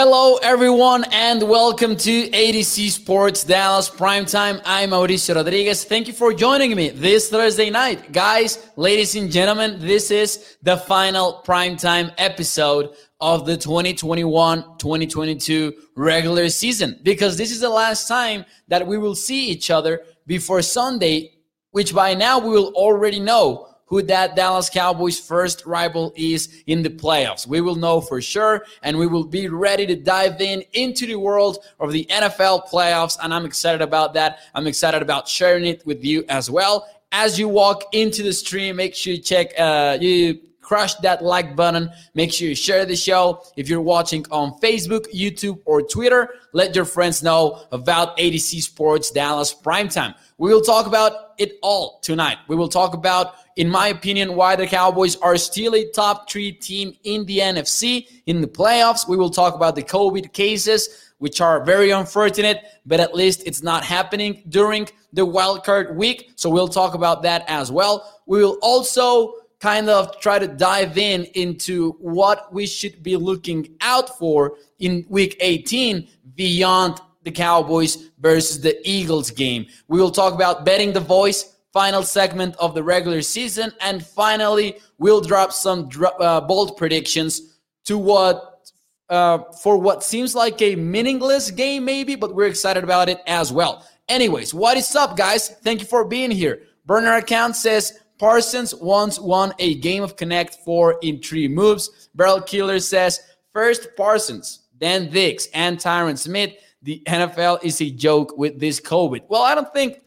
Hello, 0.00 0.36
everyone, 0.36 1.04
and 1.10 1.42
welcome 1.42 1.96
to 1.96 2.30
AtoZ 2.30 2.90
Sports 2.90 3.42
Dallas 3.42 3.90
Primetime. 3.90 4.62
I'm 4.64 4.90
Mauricio 4.90 5.34
Rodriguez. 5.34 5.82
Thank 5.82 6.06
you 6.06 6.12
for 6.12 6.32
joining 6.32 6.76
me 6.76 6.90
this 6.90 7.28
Thursday 7.28 7.68
night. 7.68 8.12
Guys, 8.12 8.70
ladies 8.76 9.16
and 9.16 9.28
gentlemen, 9.28 9.76
this 9.80 10.12
is 10.12 10.56
the 10.62 10.76
final 10.76 11.42
primetime 11.44 12.14
episode 12.16 12.94
of 13.20 13.44
the 13.44 13.56
2021 13.56 14.62
2022 14.78 15.74
regular 15.96 16.48
season 16.48 17.00
because 17.02 17.36
this 17.36 17.50
is 17.50 17.58
the 17.58 17.68
last 17.68 18.06
time 18.06 18.44
that 18.68 18.86
we 18.86 18.98
will 18.98 19.16
see 19.16 19.48
each 19.48 19.68
other 19.68 20.02
before 20.28 20.62
Sunday, 20.62 21.32
which 21.72 21.92
by 21.92 22.14
now 22.14 22.38
we 22.38 22.50
will 22.50 22.72
already 22.76 23.18
know 23.18 23.66
who 23.88 24.02
that 24.02 24.36
Dallas 24.36 24.70
Cowboys 24.70 25.18
first 25.18 25.64
rival 25.66 26.12
is 26.14 26.62
in 26.66 26.82
the 26.82 26.90
playoffs. 26.90 27.46
We 27.46 27.60
will 27.60 27.74
know 27.74 28.00
for 28.00 28.20
sure, 28.20 28.64
and 28.82 28.98
we 28.98 29.06
will 29.06 29.24
be 29.24 29.48
ready 29.48 29.86
to 29.86 29.96
dive 29.96 30.40
in 30.40 30.62
into 30.74 31.06
the 31.06 31.16
world 31.16 31.58
of 31.80 31.92
the 31.92 32.06
NFL 32.10 32.68
playoffs. 32.68 33.18
And 33.22 33.32
I'm 33.34 33.44
excited 33.44 33.82
about 33.82 34.14
that. 34.14 34.40
I'm 34.54 34.66
excited 34.66 35.02
about 35.02 35.26
sharing 35.26 35.64
it 35.64 35.84
with 35.86 36.04
you 36.04 36.24
as 36.28 36.50
well. 36.50 36.88
As 37.12 37.38
you 37.38 37.48
walk 37.48 37.84
into 37.92 38.22
the 38.22 38.32
stream, 38.32 38.76
make 38.76 38.94
sure 38.94 39.14
you 39.14 39.20
check, 39.20 39.58
uh, 39.58 39.96
you 39.98 40.40
crush 40.68 40.94
that 40.96 41.24
like 41.24 41.56
button. 41.56 41.90
Make 42.12 42.30
sure 42.30 42.46
you 42.46 42.54
share 42.54 42.84
the 42.84 42.94
show. 42.94 43.42
If 43.56 43.70
you're 43.70 43.80
watching 43.80 44.26
on 44.30 44.52
Facebook, 44.60 45.06
YouTube, 45.14 45.60
or 45.64 45.80
Twitter, 45.80 46.34
let 46.52 46.76
your 46.76 46.84
friends 46.84 47.22
know 47.22 47.64
about 47.72 48.18
AtoZ 48.18 48.60
Sports 48.62 49.10
Dallas 49.10 49.54
Primetime. 49.54 50.14
We 50.36 50.52
will 50.52 50.60
talk 50.60 50.86
about 50.86 51.12
it 51.38 51.58
all 51.62 52.00
tonight. 52.00 52.36
We 52.48 52.56
will 52.56 52.68
talk 52.68 52.92
about 52.92 53.36
in 53.58 53.68
my 53.68 53.88
opinion, 53.88 54.36
why 54.36 54.54
the 54.54 54.68
Cowboys 54.68 55.16
are 55.16 55.36
still 55.36 55.74
a 55.74 55.90
top 55.90 56.30
three 56.30 56.52
team 56.52 56.96
in 57.02 57.26
the 57.26 57.38
NFC 57.40 58.06
in 58.26 58.40
the 58.40 58.46
playoffs. 58.46 59.08
We 59.08 59.16
will 59.16 59.30
talk 59.30 59.56
about 59.56 59.74
the 59.74 59.82
COVID 59.82 60.32
cases, 60.32 61.10
which 61.18 61.40
are 61.40 61.64
very 61.64 61.90
unfortunate, 61.90 62.62
but 62.86 63.00
at 63.00 63.16
least 63.16 63.42
it's 63.44 63.60
not 63.60 63.84
happening 63.84 64.44
during 64.48 64.88
the 65.12 65.26
wildcard 65.26 65.96
week. 65.96 66.30
So 66.36 66.48
we'll 66.48 66.68
talk 66.68 66.94
about 66.94 67.22
that 67.24 67.44
as 67.48 67.72
well. 67.72 68.22
We 68.26 68.38
will 68.44 68.58
also 68.62 69.34
kind 69.58 69.88
of 69.88 70.20
try 70.20 70.38
to 70.38 70.46
dive 70.46 70.96
in 70.96 71.24
into 71.34 71.96
what 71.98 72.52
we 72.52 72.64
should 72.64 73.02
be 73.02 73.16
looking 73.16 73.74
out 73.80 74.16
for 74.20 74.54
in 74.78 75.04
week 75.08 75.36
18 75.40 76.06
beyond 76.36 77.00
the 77.24 77.32
Cowboys 77.32 78.08
versus 78.20 78.60
the 78.60 78.78
Eagles 78.88 79.32
game. 79.32 79.66
We 79.88 80.00
will 80.00 80.12
talk 80.12 80.32
about 80.32 80.64
betting 80.64 80.92
the 80.92 81.00
voice 81.00 81.56
final 81.78 82.02
segment 82.02 82.56
of 82.58 82.74
the 82.74 82.82
regular 82.82 83.22
season. 83.22 83.72
And 83.80 84.04
finally, 84.04 84.78
we'll 84.98 85.20
drop 85.20 85.52
some 85.52 85.88
uh, 86.18 86.40
bold 86.40 86.76
predictions 86.76 87.60
to 87.84 87.96
what 87.96 88.72
uh, 89.08 89.38
for 89.62 89.78
what 89.78 90.02
seems 90.02 90.34
like 90.34 90.60
a 90.60 90.74
meaningless 90.74 91.52
game, 91.52 91.84
maybe, 91.84 92.16
but 92.16 92.34
we're 92.34 92.48
excited 92.48 92.82
about 92.82 93.08
it 93.08 93.20
as 93.28 93.52
well. 93.52 93.86
Anyways, 94.08 94.52
what 94.52 94.76
is 94.76 94.96
up, 94.96 95.16
guys? 95.16 95.50
Thank 95.62 95.78
you 95.78 95.86
for 95.86 96.04
being 96.04 96.32
here. 96.32 96.62
Burner 96.84 97.14
account 97.14 97.54
says 97.54 98.00
Parsons 98.18 98.74
once 98.74 99.20
won 99.20 99.54
a 99.60 99.76
game 99.76 100.02
of 100.02 100.16
Connect 100.16 100.56
four 100.64 100.98
in 101.02 101.22
three 101.22 101.46
moves. 101.46 102.10
Barrel 102.16 102.42
Killer 102.42 102.80
says 102.80 103.20
first 103.52 103.94
Parsons, 103.96 104.66
then 104.80 105.10
Diggs, 105.10 105.46
and 105.54 105.78
Tyron 105.78 106.18
Smith. 106.18 106.54
The 106.82 107.04
NFL 107.06 107.62
is 107.62 107.80
a 107.80 107.88
joke 107.88 108.36
with 108.36 108.58
this 108.58 108.80
COVID. 108.80 109.22
Well, 109.28 109.42
I 109.42 109.54
don't 109.54 109.72
think 109.72 110.00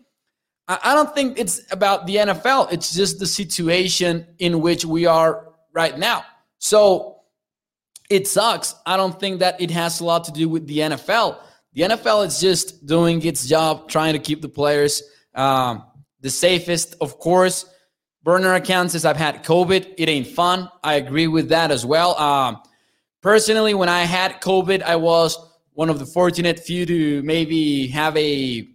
I 0.67 0.93
don't 0.93 1.13
think 1.13 1.37
it's 1.37 1.61
about 1.71 2.07
the 2.07 2.17
NFL. 2.17 2.71
It's 2.71 2.93
just 2.93 3.19
the 3.19 3.25
situation 3.25 4.25
in 4.39 4.61
which 4.61 4.85
we 4.85 5.05
are 5.05 5.49
right 5.73 5.97
now. 5.97 6.23
So 6.59 7.17
it 8.09 8.27
sucks. 8.27 8.75
I 8.85 8.95
don't 8.95 9.19
think 9.19 9.39
that 9.39 9.59
it 9.59 9.71
has 9.71 9.99
a 9.99 10.05
lot 10.05 10.23
to 10.25 10.31
do 10.31 10.47
with 10.47 10.67
the 10.67 10.79
NFL. 10.79 11.39
The 11.73 11.81
NFL 11.83 12.27
is 12.27 12.39
just 12.39 12.85
doing 12.85 13.25
its 13.25 13.47
job, 13.47 13.89
trying 13.89 14.13
to 14.13 14.19
keep 14.19 14.41
the 14.41 14.49
players 14.49 15.03
um, 15.35 15.83
the 16.21 16.29
safest, 16.29 16.95
of 17.01 17.19
course. 17.19 17.65
Burner 18.23 18.53
account 18.53 18.91
says 18.91 19.05
I've 19.05 19.17
had 19.17 19.43
COVID. 19.43 19.95
It 19.97 20.09
ain't 20.09 20.27
fun. 20.27 20.69
I 20.83 20.95
agree 20.95 21.27
with 21.27 21.49
that 21.49 21.71
as 21.71 21.85
well. 21.85 22.17
Um, 22.19 22.61
personally, 23.21 23.73
when 23.73 23.89
I 23.89 24.01
had 24.01 24.41
COVID, 24.41 24.83
I 24.83 24.95
was 24.97 25.37
one 25.73 25.89
of 25.89 25.97
the 25.97 26.05
fortunate 26.05 26.59
few 26.59 26.85
to 26.85 27.23
maybe 27.23 27.87
have 27.87 28.15
a 28.15 28.67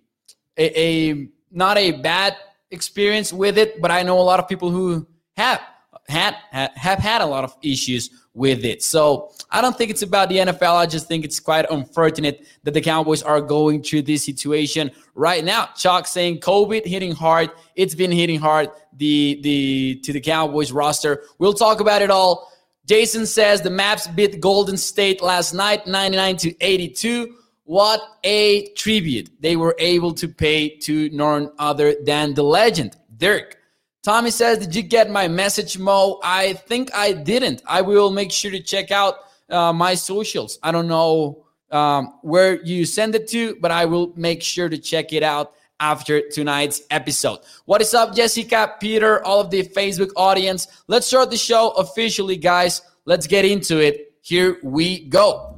a, 0.58 0.80
a 0.80 1.28
not 1.50 1.78
a 1.78 1.92
bad 1.92 2.36
experience 2.70 3.32
with 3.32 3.58
it, 3.58 3.80
but 3.80 3.90
I 3.90 4.02
know 4.02 4.18
a 4.18 4.22
lot 4.22 4.40
of 4.40 4.48
people 4.48 4.70
who 4.70 5.06
have 5.36 5.60
had 6.08 6.36
have 6.50 6.98
had 6.98 7.20
a 7.20 7.26
lot 7.26 7.44
of 7.44 7.56
issues 7.62 8.10
with 8.34 8.64
it. 8.64 8.82
So 8.82 9.32
I 9.50 9.60
don't 9.60 9.76
think 9.76 9.90
it's 9.90 10.02
about 10.02 10.28
the 10.28 10.36
NFL. 10.36 10.74
I 10.74 10.86
just 10.86 11.08
think 11.08 11.24
it's 11.24 11.40
quite 11.40 11.66
unfortunate 11.70 12.46
that 12.64 12.74
the 12.74 12.80
Cowboys 12.80 13.22
are 13.22 13.40
going 13.40 13.82
through 13.82 14.02
this 14.02 14.24
situation 14.24 14.90
right 15.14 15.44
now. 15.44 15.70
Chuck 15.74 16.06
saying 16.06 16.40
COVID 16.40 16.86
hitting 16.86 17.12
hard. 17.12 17.50
It's 17.74 17.94
been 17.94 18.12
hitting 18.12 18.38
hard 18.38 18.70
the 18.92 19.40
the 19.42 20.00
to 20.04 20.12
the 20.12 20.20
Cowboys 20.20 20.70
roster. 20.70 21.24
We'll 21.38 21.54
talk 21.54 21.80
about 21.80 22.02
it 22.02 22.10
all. 22.10 22.52
Jason 22.86 23.26
says 23.26 23.62
the 23.62 23.70
Mavs 23.70 24.14
beat 24.14 24.40
Golden 24.40 24.76
State 24.76 25.20
last 25.20 25.54
night, 25.54 25.86
99 25.88 26.36
to 26.36 26.54
82. 26.60 27.34
What 27.66 28.00
a 28.22 28.68
tribute 28.74 29.28
they 29.40 29.56
were 29.56 29.74
able 29.80 30.14
to 30.14 30.28
pay 30.28 30.68
to 30.78 31.10
none 31.10 31.50
other 31.58 31.96
than 32.04 32.32
the 32.32 32.44
legend, 32.44 32.96
Dirk. 33.16 33.58
Tommy 34.04 34.30
says, 34.30 34.58
Did 34.58 34.72
you 34.76 34.82
get 34.82 35.10
my 35.10 35.26
message, 35.26 35.76
Mo? 35.76 36.20
I 36.22 36.52
think 36.52 36.94
I 36.94 37.12
didn't. 37.12 37.62
I 37.66 37.82
will 37.82 38.12
make 38.12 38.30
sure 38.30 38.52
to 38.52 38.60
check 38.60 38.92
out 38.92 39.16
uh, 39.50 39.72
my 39.72 39.96
socials. 39.96 40.60
I 40.62 40.70
don't 40.70 40.86
know 40.86 41.44
um, 41.72 42.14
where 42.22 42.62
you 42.62 42.86
send 42.86 43.16
it 43.16 43.26
to, 43.30 43.56
but 43.56 43.72
I 43.72 43.84
will 43.84 44.12
make 44.14 44.44
sure 44.44 44.68
to 44.68 44.78
check 44.78 45.12
it 45.12 45.24
out 45.24 45.54
after 45.80 46.28
tonight's 46.28 46.82
episode. 46.90 47.40
What 47.64 47.82
is 47.82 47.94
up, 47.94 48.14
Jessica, 48.14 48.74
Peter, 48.78 49.24
all 49.24 49.40
of 49.40 49.50
the 49.50 49.64
Facebook 49.64 50.12
audience? 50.14 50.68
Let's 50.86 51.08
start 51.08 51.30
the 51.32 51.36
show 51.36 51.70
officially, 51.70 52.36
guys. 52.36 52.82
Let's 53.06 53.26
get 53.26 53.44
into 53.44 53.80
it. 53.80 54.14
Here 54.20 54.58
we 54.62 55.08
go. 55.08 55.55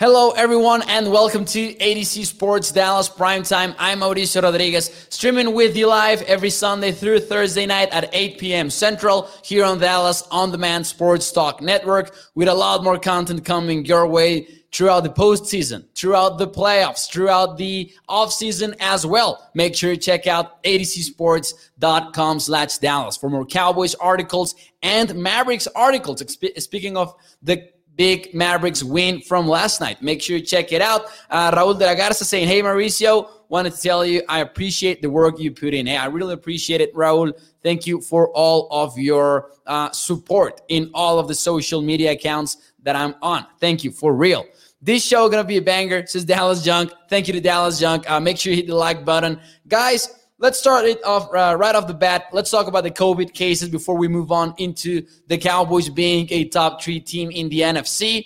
Hello, 0.00 0.30
everyone, 0.30 0.80
and 0.88 1.12
welcome 1.12 1.44
to 1.44 1.74
AtoZ 1.74 2.24
Sports 2.24 2.72
Dallas 2.72 3.06
Primetime. 3.06 3.74
I'm 3.78 4.00
Mauricio 4.00 4.42
Rodriguez, 4.42 4.90
streaming 5.10 5.52
with 5.52 5.76
you 5.76 5.88
live 5.88 6.22
every 6.22 6.48
Sunday 6.48 6.90
through 6.90 7.20
Thursday 7.20 7.66
night 7.66 7.90
at 7.90 8.08
8 8.14 8.38
p.m. 8.38 8.70
Central 8.70 9.28
here 9.44 9.62
on 9.62 9.78
Dallas 9.78 10.26
On 10.30 10.50
Demand 10.50 10.86
Sports 10.86 11.30
Talk 11.30 11.60
Network 11.60 12.16
with 12.34 12.48
a 12.48 12.54
lot 12.54 12.82
more 12.82 12.98
content 12.98 13.44
coming 13.44 13.84
your 13.84 14.06
way 14.06 14.48
throughout 14.72 15.02
the 15.02 15.10
postseason, 15.10 15.84
throughout 15.94 16.38
the 16.38 16.48
playoffs, 16.48 17.06
throughout 17.10 17.58
the 17.58 17.92
offseason 18.08 18.74
as 18.80 19.04
well. 19.04 19.50
Make 19.52 19.74
sure 19.76 19.90
you 19.90 19.98
check 19.98 20.26
out 20.26 20.62
atozsports.com 20.64 22.40
slash 22.40 22.78
Dallas 22.78 23.18
for 23.18 23.28
more 23.28 23.44
Cowboys 23.44 23.94
articles 23.96 24.54
and 24.82 25.14
Mavericks 25.14 25.68
articles. 25.76 26.24
Speaking 26.56 26.96
of 26.96 27.14
the 27.42 27.68
big 28.00 28.32
Mavericks 28.32 28.82
win 28.82 29.20
from 29.20 29.46
last 29.46 29.78
night. 29.78 30.00
Make 30.00 30.22
sure 30.22 30.38
you 30.38 30.42
check 30.42 30.72
it 30.72 30.80
out. 30.80 31.02
Uh, 31.28 31.50
Raul 31.50 31.78
de 31.78 31.84
la 31.84 31.94
Garza 31.94 32.24
saying, 32.24 32.48
Hey, 32.48 32.62
Mauricio, 32.62 33.28
wanted 33.50 33.74
to 33.74 33.82
tell 33.82 34.06
you 34.06 34.22
I 34.26 34.38
appreciate 34.38 35.02
the 35.02 35.10
work 35.10 35.38
you 35.38 35.52
put 35.52 35.74
in. 35.74 35.84
Hey, 35.84 35.98
I 35.98 36.06
really 36.06 36.32
appreciate 36.32 36.80
it, 36.80 36.94
Raul. 36.94 37.38
Thank 37.62 37.86
you 37.86 38.00
for 38.00 38.30
all 38.30 38.68
of 38.70 38.98
your 38.98 39.50
uh, 39.66 39.90
support 39.90 40.62
in 40.68 40.90
all 40.94 41.18
of 41.18 41.28
the 41.28 41.34
social 41.34 41.82
media 41.82 42.12
accounts 42.12 42.72
that 42.84 42.96
I'm 42.96 43.16
on. 43.20 43.44
Thank 43.60 43.84
you 43.84 43.90
for 43.90 44.14
real. 44.14 44.46
This 44.80 45.04
show 45.04 45.28
gonna 45.28 45.44
be 45.44 45.58
a 45.58 45.62
banger, 45.62 46.06
says 46.06 46.24
Dallas 46.24 46.64
Junk. 46.64 46.90
Thank 47.10 47.26
you 47.28 47.34
to 47.34 47.40
Dallas 47.42 47.78
Junk. 47.78 48.10
Uh, 48.10 48.18
make 48.18 48.38
sure 48.38 48.50
you 48.50 48.56
hit 48.56 48.66
the 48.66 48.74
like 48.74 49.04
button, 49.04 49.38
guys. 49.68 50.08
Let's 50.42 50.58
start 50.58 50.86
it 50.86 51.04
off 51.04 51.28
uh, 51.34 51.54
right 51.58 51.74
off 51.74 51.86
the 51.86 51.92
bat. 51.92 52.28
Let's 52.32 52.50
talk 52.50 52.66
about 52.66 52.84
the 52.84 52.90
COVID 52.90 53.34
cases 53.34 53.68
before 53.68 53.98
we 53.98 54.08
move 54.08 54.32
on 54.32 54.54
into 54.56 55.06
the 55.26 55.36
Cowboys 55.36 55.90
being 55.90 56.28
a 56.30 56.46
top 56.46 56.80
three 56.80 56.98
team 56.98 57.30
in 57.30 57.50
the 57.50 57.60
NFC. 57.60 58.24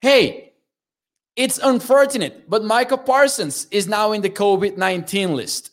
Hey, 0.00 0.52
it's 1.34 1.58
unfortunate, 1.58 2.48
but 2.48 2.62
Micah 2.62 2.96
Parsons 2.96 3.66
is 3.72 3.88
now 3.88 4.12
in 4.12 4.22
the 4.22 4.30
COVID 4.30 4.76
19 4.76 5.34
list. 5.34 5.72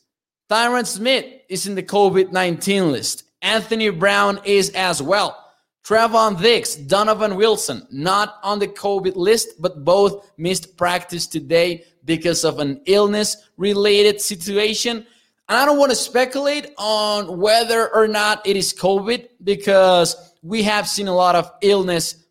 Tyron 0.49 0.87
Smith 0.87 1.25
is 1.47 1.67
in 1.67 1.75
the 1.75 1.83
COVID 1.83 2.31
19 2.31 2.91
list. 2.91 3.25
Anthony 3.43 3.89
Brown 3.91 4.39
is 4.43 4.71
as 4.71 4.99
well. 4.99 5.37
Trevon 5.85 6.41
Diggs, 6.41 6.75
Donovan 6.75 7.35
Wilson, 7.35 7.85
not 7.91 8.39
on 8.41 8.57
the 8.57 8.67
COVID 8.67 9.15
list, 9.15 9.61
but 9.61 9.85
both 9.85 10.31
missed 10.37 10.75
practice 10.75 11.27
today 11.27 11.83
because 12.03 12.43
of 12.43 12.57
an 12.57 12.81
illness 12.87 13.37
related 13.57 14.19
situation. 14.19 15.05
And 15.51 15.59
I 15.59 15.65
don't 15.65 15.77
want 15.77 15.89
to 15.89 15.97
speculate 15.97 16.73
on 16.77 17.37
whether 17.37 17.93
or 17.93 18.07
not 18.07 18.47
it 18.47 18.55
is 18.55 18.73
COVID 18.73 19.27
because 19.43 20.15
we 20.41 20.63
have 20.63 20.87
seen 20.87 21.09
a 21.09 21.13
lot 21.13 21.35
of 21.35 21.51
illness 21.61 22.23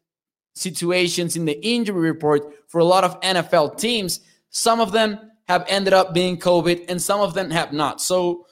situations 0.55 1.37
in 1.37 1.45
the 1.45 1.63
injury 1.63 2.01
report 2.01 2.51
for 2.69 2.79
a 2.79 2.85
lot 2.85 3.05
of 3.05 3.21
NFL 3.21 3.77
teams. 3.77 4.21
Some 4.49 4.81
of 4.81 4.93
them 4.93 5.19
have 5.49 5.67
ended 5.69 5.93
up 5.93 6.15
being 6.15 6.39
COVID 6.39 6.87
and 6.89 7.03
some 7.03 7.21
of 7.21 7.35
them 7.35 7.51
have 7.51 7.75
not. 7.75 8.01
So 8.01 8.47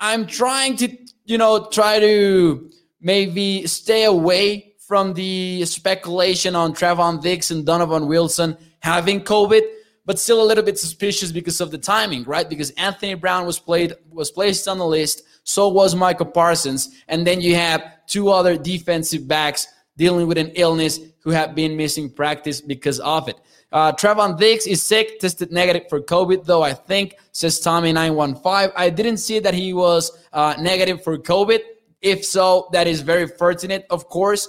I'm 0.00 0.26
trying 0.26 0.76
to, 0.76 0.96
you 1.26 1.36
know, 1.36 1.66
try 1.66 2.00
to 2.00 2.70
maybe 3.02 3.66
stay 3.66 4.04
away 4.04 4.76
from 4.78 5.12
the 5.12 5.66
speculation 5.66 6.56
on 6.56 6.72
Trevon 6.72 7.20
Diggs 7.20 7.50
and 7.50 7.66
Donovan 7.66 8.06
Wilson 8.06 8.56
having 8.80 9.20
COVID, 9.20 9.60
but 10.06 10.18
still 10.18 10.40
a 10.40 10.46
little 10.46 10.64
bit 10.64 10.78
suspicious 10.78 11.32
because 11.32 11.60
of 11.60 11.70
the 11.70 11.78
timing, 11.78 12.24
right? 12.24 12.48
Because 12.48 12.70
Anthony 12.70 13.14
Brown 13.14 13.44
was 13.44 13.58
played 13.58 13.92
was 14.10 14.30
placed 14.30 14.66
on 14.68 14.78
the 14.78 14.86
list, 14.86 15.22
so 15.44 15.68
was 15.68 15.94
Micah 15.94 16.24
Parsons, 16.24 17.02
and 17.08 17.26
then 17.26 17.40
you 17.40 17.56
have 17.56 17.82
two 18.06 18.30
other 18.30 18.56
defensive 18.56 19.28
backs 19.28 19.66
dealing 19.96 20.26
with 20.26 20.38
an 20.38 20.52
illness 20.54 21.00
who 21.20 21.30
have 21.30 21.54
been 21.54 21.76
missing 21.76 22.08
practice 22.08 22.60
because 22.60 23.00
of 23.00 23.28
it. 23.28 23.36
Uh, 23.72 23.92
Trevon 23.92 24.38
Diggs 24.38 24.66
is 24.66 24.82
sick, 24.82 25.18
tested 25.18 25.50
negative 25.50 25.88
for 25.88 26.00
COVID, 26.00 26.44
though 26.44 26.62
I 26.62 26.72
think, 26.72 27.16
says 27.32 27.60
Tommy915. 27.60 28.72
I 28.76 28.90
didn't 28.90 29.16
see 29.16 29.40
that 29.40 29.54
he 29.54 29.72
was 29.72 30.12
uh, 30.32 30.54
negative 30.58 31.02
for 31.02 31.18
COVID. 31.18 31.60
If 32.00 32.24
so, 32.24 32.68
that 32.72 32.86
is 32.86 33.00
very 33.00 33.26
fortunate, 33.26 33.86
of 33.90 34.08
course. 34.08 34.48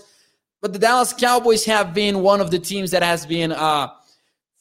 But 0.61 0.73
the 0.73 0.79
Dallas 0.79 1.13
Cowboys 1.13 1.65
have 1.65 1.93
been 1.93 2.21
one 2.21 2.41
of 2.41 2.51
the 2.51 2.59
teams 2.59 2.91
that 2.91 3.01
has 3.01 3.25
been, 3.25 3.51
uh, 3.51 3.89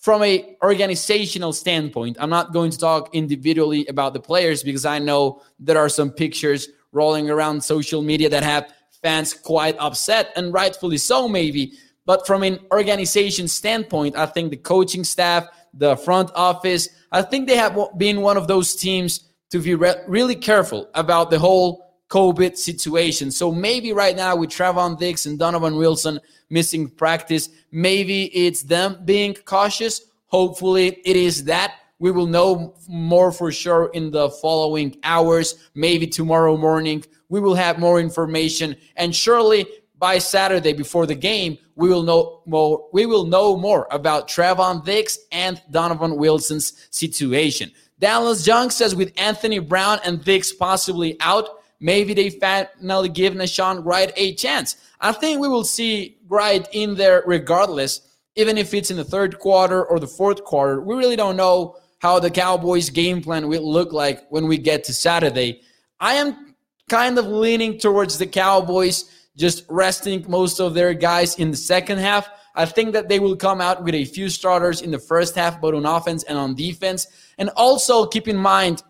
from 0.07 0.23
a 0.23 0.57
organizational 0.63 1.53
standpoint, 1.53 2.17
I'm 2.21 2.31
not 2.31 2.53
going 2.53 2.71
to 2.71 2.79
talk 2.79 3.13
individually 3.13 3.85
about 3.89 4.15
the 4.15 4.21
players 4.21 4.63
because 4.63 4.85
I 4.85 5.01
know 5.01 5.43
there 5.59 5.79
are 5.79 5.89
some 5.89 6.13
pictures 6.13 6.69
rolling 6.93 7.29
around 7.29 7.65
social 7.65 8.03
media 8.03 8.29
that 8.29 8.45
have 8.45 8.73
fans 9.03 9.35
quite 9.35 9.77
upset, 9.81 10.33
and 10.37 10.53
rightfully 10.53 10.97
so, 10.97 11.27
maybe. 11.29 11.73
But 12.05 12.25
from 12.25 12.45
an 12.45 12.61
organization 12.71 13.49
standpoint, 13.49 14.17
I 14.17 14.27
think 14.27 14.51
the 14.51 14.57
coaching 14.59 15.03
staff, 15.03 15.49
the 15.75 15.97
front 15.97 16.31
office, 16.37 16.89
I 17.11 17.23
think 17.23 17.49
they 17.49 17.57
have 17.57 17.77
been 17.99 18.21
one 18.21 18.37
of 18.37 18.47
those 18.47 18.77
teams 18.77 19.33
to 19.51 19.59
be 19.59 19.75
re- 19.75 20.05
really 20.07 20.37
careful 20.37 20.89
about 20.95 21.33
the 21.33 21.41
whole 21.41 21.86
COVID 22.09 22.57
situation. 22.57 23.31
So 23.31 23.51
maybe 23.51 23.93
right 23.93 24.17
now 24.17 24.37
with 24.37 24.51
Trevon 24.51 24.99
Diggs 24.99 25.27
and 25.27 25.39
Donovan 25.39 25.77
Wilson 25.77 26.21
missing 26.51 26.89
practice, 26.89 27.49
maybe 27.73 28.25
it's 28.27 28.63
them 28.63 29.01
being 29.05 29.35
cautious. 29.35 30.03
Hopefully 30.27 31.01
it 31.05 31.17
is 31.17 31.45
that. 31.45 31.75
We 31.99 32.11
will 32.11 32.27
know 32.27 32.75
more 32.89 33.33
for 33.33 33.51
sure 33.51 33.91
in 33.95 34.11
the 34.11 34.29
following 34.29 34.99
hours, 35.03 35.69
maybe 35.75 36.07
tomorrow 36.07 36.57
morning. 36.57 37.03
We 37.31 37.41
will 37.41 37.55
have 37.55 37.79
more 37.79 38.01
information. 38.01 38.77
And 38.97 39.17
surely 39.17 39.67
by 39.99 40.19
Saturday 40.19 40.75
before 40.75 41.07
the 41.07 41.15
game, 41.15 41.57
we 41.75 41.89
will 41.89 42.03
know 42.03 42.43
more. 42.45 42.87
We 42.93 43.07
will 43.07 43.25
know 43.25 43.57
more 43.57 43.89
about 43.91 44.29
Trevon 44.29 44.85
Diggs 44.85 45.19
and 45.33 45.63
Donovan 45.71 46.17
Wilson's 46.17 46.87
situation. 46.91 47.73
Dallas 47.99 48.47
Young 48.47 48.69
says 48.69 48.95
with 48.95 49.13
Anthony 49.17 49.59
Brown 49.59 49.99
and 50.05 50.23
Diggs 50.23 50.53
possibly 50.53 51.17
out, 51.21 51.49
maybe 51.81 52.15
they 52.15 52.31
finally 52.31 53.09
give 53.09 53.35
Nahshon 53.35 53.85
Wright 53.85 54.13
a 54.17 54.35
chance. 54.35 54.77
I 55.01 55.13
think 55.13 55.41
we 55.41 55.49
will 55.49 55.65
see 55.65 56.19
Wright 56.29 56.67
in 56.73 56.95
there 56.95 57.23
regardless, 57.27 58.01
even 58.37 58.57
if 58.59 58.73
it's 58.75 58.91
in 58.91 58.97
the 58.97 59.05
third 59.05 59.39
quarter 59.39 59.85
or 59.85 59.99
the 59.99 60.07
fourth 60.07 60.45
quarter. 60.45 60.81
We 60.81 60.95
really 60.95 61.17
don't 61.17 61.37
know 61.37 61.77
how 61.99 62.19
the 62.19 62.31
Cowboys' 62.31 62.91
game 62.91 63.23
plan 63.23 63.49
will 63.49 63.71
look 63.71 63.93
like 63.93 64.27
when 64.31 64.47
we 64.47 64.59
get 64.59 64.85
to 64.85 64.95
Saturday. 64.95 65.61
I 66.01 66.15
am 66.15 66.55
kind 66.89 67.19
of 67.19 67.27
leaning 67.27 67.79
towards 67.79 68.19
the 68.19 68.27
Cowboys 68.27 69.11
just 69.37 69.65
resting 69.69 70.25
most 70.29 70.61
of 70.61 70.75
their 70.75 70.95
guys 70.95 71.37
in 71.37 71.51
the 71.51 71.57
second 71.57 71.99
half. 71.99 72.29
I 72.55 72.65
think 72.65 72.95
that 72.95 73.09
they 73.09 73.21
will 73.21 73.37
come 73.37 73.61
out 73.61 73.85
with 73.85 73.95
a 73.95 74.05
few 74.07 74.31
starters 74.31 74.81
in 74.81 74.91
the 74.91 74.99
first 74.99 75.35
half, 75.35 75.61
both 75.61 75.75
on 75.75 75.85
offense 75.85 76.23
and 76.25 76.39
on 76.39 76.55
defense. 76.55 77.07
And 77.37 77.51
also 77.51 78.07
keep 78.07 78.29
in 78.29 78.37
mind 78.37 78.83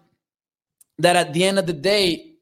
that 0.98 1.16
at 1.16 1.32
the 1.32 1.44
end 1.44 1.58
of 1.58 1.66
the 1.66 1.72
day, 1.72 2.35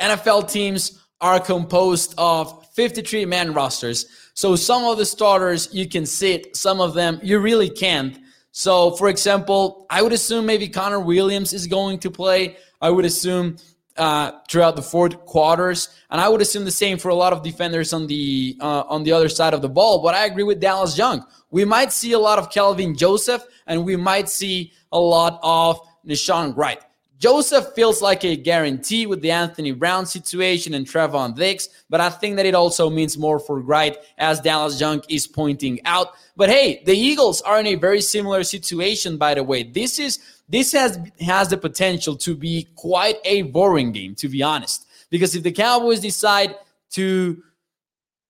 NFL 0.00 0.50
teams 0.50 1.00
are 1.20 1.38
composed 1.38 2.14
of 2.18 2.66
53 2.74 3.26
man 3.26 3.52
rosters. 3.52 4.06
So 4.34 4.56
some 4.56 4.84
of 4.84 4.96
the 4.96 5.04
starters 5.04 5.68
you 5.72 5.88
can 5.88 6.06
sit, 6.06 6.56
some 6.56 6.80
of 6.80 6.94
them 6.94 7.20
you 7.22 7.38
really 7.38 7.68
can't. 7.68 8.18
So, 8.52 8.92
for 8.92 9.08
example, 9.08 9.86
I 9.90 10.02
would 10.02 10.12
assume 10.12 10.46
maybe 10.46 10.68
Connor 10.68 11.00
Williams 11.00 11.52
is 11.52 11.66
going 11.66 11.98
to 12.00 12.10
play. 12.10 12.56
I 12.80 12.90
would 12.90 13.04
assume 13.04 13.58
uh, 13.96 14.32
throughout 14.48 14.76
the 14.76 14.82
fourth 14.82 15.24
quarters, 15.26 15.90
and 16.10 16.20
I 16.20 16.28
would 16.28 16.40
assume 16.40 16.64
the 16.64 16.70
same 16.70 16.98
for 16.98 17.10
a 17.10 17.14
lot 17.14 17.32
of 17.32 17.42
defenders 17.42 17.92
on 17.92 18.06
the 18.06 18.56
uh, 18.60 18.84
on 18.88 19.04
the 19.04 19.12
other 19.12 19.28
side 19.28 19.54
of 19.54 19.62
the 19.62 19.68
ball. 19.68 20.02
But 20.02 20.14
I 20.14 20.26
agree 20.26 20.42
with 20.42 20.60
Dallas 20.60 20.96
Young. 20.96 21.24
We 21.50 21.64
might 21.64 21.92
see 21.92 22.12
a 22.12 22.18
lot 22.18 22.38
of 22.38 22.50
Kelvin 22.50 22.96
Joseph, 22.96 23.44
and 23.66 23.84
we 23.84 23.96
might 23.96 24.28
see 24.28 24.72
a 24.90 24.98
lot 24.98 25.38
of 25.42 25.80
Nahshon 26.06 26.56
Wright. 26.56 26.80
Joseph 27.20 27.74
feels 27.74 28.00
like 28.00 28.24
a 28.24 28.34
guarantee 28.34 29.04
with 29.04 29.20
the 29.20 29.30
Anthony 29.30 29.72
Brown 29.72 30.06
situation 30.06 30.72
and 30.72 30.86
Trevon 30.86 31.36
Diggs, 31.36 31.68
but 31.90 32.00
I 32.00 32.08
think 32.08 32.36
that 32.36 32.46
it 32.46 32.54
also 32.54 32.88
means 32.88 33.18
more 33.18 33.38
for 33.38 33.60
Wright, 33.60 33.98
as 34.16 34.40
Dallas 34.40 34.80
Young 34.80 35.02
is 35.06 35.26
pointing 35.26 35.80
out. 35.84 36.14
But 36.34 36.48
hey, 36.48 36.82
the 36.86 36.96
Eagles 36.96 37.42
are 37.42 37.60
in 37.60 37.66
a 37.66 37.74
very 37.74 38.00
similar 38.00 38.42
situation, 38.42 39.18
by 39.18 39.34
the 39.34 39.44
way. 39.44 39.64
This 39.64 39.98
is 39.98 40.18
this 40.48 40.72
has 40.72 40.98
has 41.20 41.48
the 41.48 41.58
potential 41.58 42.16
to 42.16 42.34
be 42.34 42.66
quite 42.74 43.18
a 43.26 43.42
boring 43.42 43.92
game, 43.92 44.14
to 44.14 44.28
be 44.28 44.42
honest. 44.42 44.86
Because 45.10 45.34
if 45.34 45.42
the 45.42 45.52
Cowboys 45.52 46.00
decide 46.00 46.56
to 46.92 47.42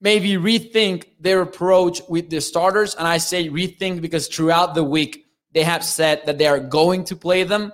maybe 0.01 0.33
rethink 0.33 1.05
their 1.21 1.43
approach 1.43 2.03
with 2.09 2.29
the 2.29 2.41
starters, 2.41 2.97
and 2.97 3.07
I 3.07 3.19
say 3.19 3.49
rethink 3.49 4.01
because 4.01 4.27
throughout 4.27 4.75
the 4.75 4.83
week 4.83 5.27
they 5.53 5.63
have 5.63 5.85
said 5.85 6.23
that 6.27 6.39
they 6.39 6.49
are 6.49 6.59
going 6.59 7.05
to 7.05 7.15
play 7.15 7.45
them. 7.45 7.73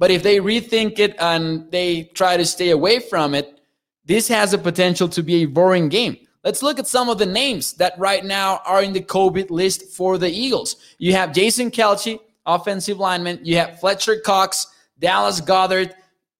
But 0.00 0.10
if 0.10 0.22
they 0.22 0.38
rethink 0.38 0.98
it 0.98 1.14
and 1.20 1.70
they 1.70 2.04
try 2.14 2.38
to 2.38 2.44
stay 2.46 2.70
away 2.70 3.00
from 3.00 3.34
it, 3.34 3.60
this 4.06 4.28
has 4.28 4.54
a 4.54 4.58
potential 4.58 5.10
to 5.10 5.22
be 5.22 5.42
a 5.42 5.44
boring 5.44 5.90
game. 5.90 6.16
Let's 6.42 6.62
look 6.62 6.78
at 6.78 6.86
some 6.86 7.10
of 7.10 7.18
the 7.18 7.26
names 7.26 7.74
that 7.74 7.98
right 7.98 8.24
now 8.24 8.62
are 8.64 8.82
in 8.82 8.94
the 8.94 9.02
COVID 9.02 9.50
list 9.50 9.94
for 9.94 10.16
the 10.16 10.30
Eagles. 10.30 10.76
You 10.96 11.12
have 11.12 11.34
Jason 11.34 11.70
Kelce, 11.70 12.18
offensive 12.46 12.98
lineman. 12.98 13.40
You 13.42 13.58
have 13.58 13.78
Fletcher 13.78 14.18
Cox, 14.20 14.68
Dallas 14.98 15.38
Goedert, 15.42 15.92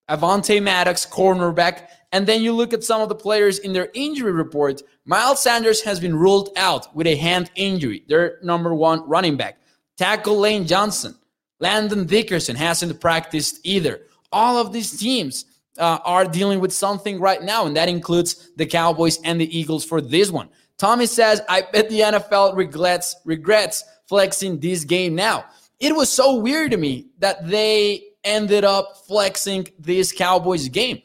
Avonte 0.08 0.62
Maddox, 0.62 1.04
cornerback. 1.04 1.88
And 2.12 2.26
then 2.26 2.40
you 2.40 2.54
look 2.54 2.72
at 2.72 2.82
some 2.82 3.02
of 3.02 3.10
the 3.10 3.14
players 3.14 3.58
in 3.58 3.74
their 3.74 3.90
injury 3.92 4.32
report. 4.32 4.80
Miles 5.04 5.42
Sanders 5.42 5.82
has 5.82 6.00
been 6.00 6.16
ruled 6.16 6.48
out 6.56 6.96
with 6.96 7.06
a 7.06 7.14
hand 7.14 7.50
injury, 7.56 8.04
their 8.08 8.38
number 8.42 8.74
one 8.74 9.06
running 9.06 9.36
back. 9.36 9.58
Tackle 9.98 10.38
Lane 10.38 10.66
Johnson, 10.66 11.14
Landon 11.60 12.06
Dickerson 12.06 12.56
hasn't 12.56 13.00
practiced 13.00 13.60
either. 13.64 14.02
All 14.32 14.58
of 14.58 14.72
these 14.72 14.98
teams 14.98 15.44
uh, 15.78 15.98
are 16.04 16.24
dealing 16.24 16.60
with 16.60 16.72
something 16.72 17.20
right 17.20 17.42
now, 17.42 17.66
and 17.66 17.76
that 17.76 17.88
includes 17.88 18.50
the 18.56 18.66
Cowboys 18.66 19.20
and 19.24 19.40
the 19.40 19.58
Eagles 19.58 19.84
for 19.84 20.00
this 20.00 20.30
one. 20.30 20.48
Tommy 20.78 21.06
says, 21.06 21.42
I 21.48 21.62
bet 21.72 21.88
the 21.88 22.00
NFL 22.00 22.56
regrets 22.56 23.16
regrets 23.24 23.84
flexing 24.08 24.58
this 24.58 24.84
game 24.84 25.14
now 25.14 25.44
it 25.80 25.96
was 25.96 26.12
so 26.12 26.36
weird 26.36 26.70
to 26.72 26.76
me 26.76 27.06
that 27.18 27.48
they 27.48 28.04
ended 28.22 28.64
up 28.64 28.98
flexing 29.06 29.66
this 29.78 30.12
Cowboys 30.12 30.68
game. 30.68 31.00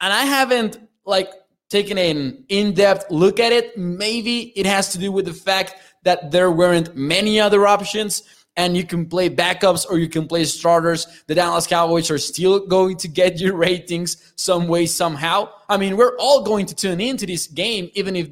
And 0.00 0.12
I 0.12 0.24
haven't 0.24 0.80
like 1.04 1.30
taken 1.70 1.96
an 1.96 2.44
in-depth 2.48 3.10
look 3.10 3.38
at 3.38 3.52
it. 3.52 3.78
Maybe 3.78 4.52
it 4.58 4.66
has 4.66 4.90
to 4.90 4.98
do 4.98 5.12
with 5.12 5.24
the 5.24 5.32
fact 5.32 5.76
that 6.02 6.32
there 6.32 6.50
weren't 6.50 6.96
many 6.96 7.40
other 7.40 7.66
options 7.66 8.24
and 8.56 8.76
you 8.76 8.84
can 8.84 9.06
play 9.06 9.28
backups 9.28 9.86
or 9.88 9.98
you 9.98 10.08
can 10.08 10.26
play 10.26 10.44
starters. 10.44 11.06
The 11.26 11.34
Dallas 11.34 11.66
Cowboys 11.66 12.10
are 12.10 12.18
still 12.18 12.66
going 12.66 12.96
to 12.98 13.08
get 13.08 13.38
your 13.38 13.54
ratings 13.54 14.32
some 14.36 14.66
way, 14.66 14.86
somehow. 14.86 15.50
I 15.68 15.76
mean, 15.76 15.96
we're 15.96 16.16
all 16.18 16.42
going 16.42 16.66
to 16.66 16.74
tune 16.74 17.00
into 17.00 17.26
this 17.26 17.46
game, 17.46 17.90
even 17.94 18.16
if 18.16 18.30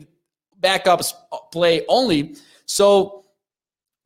backups 0.61 1.13
play 1.53 1.85
only. 1.89 2.37
So 2.67 3.25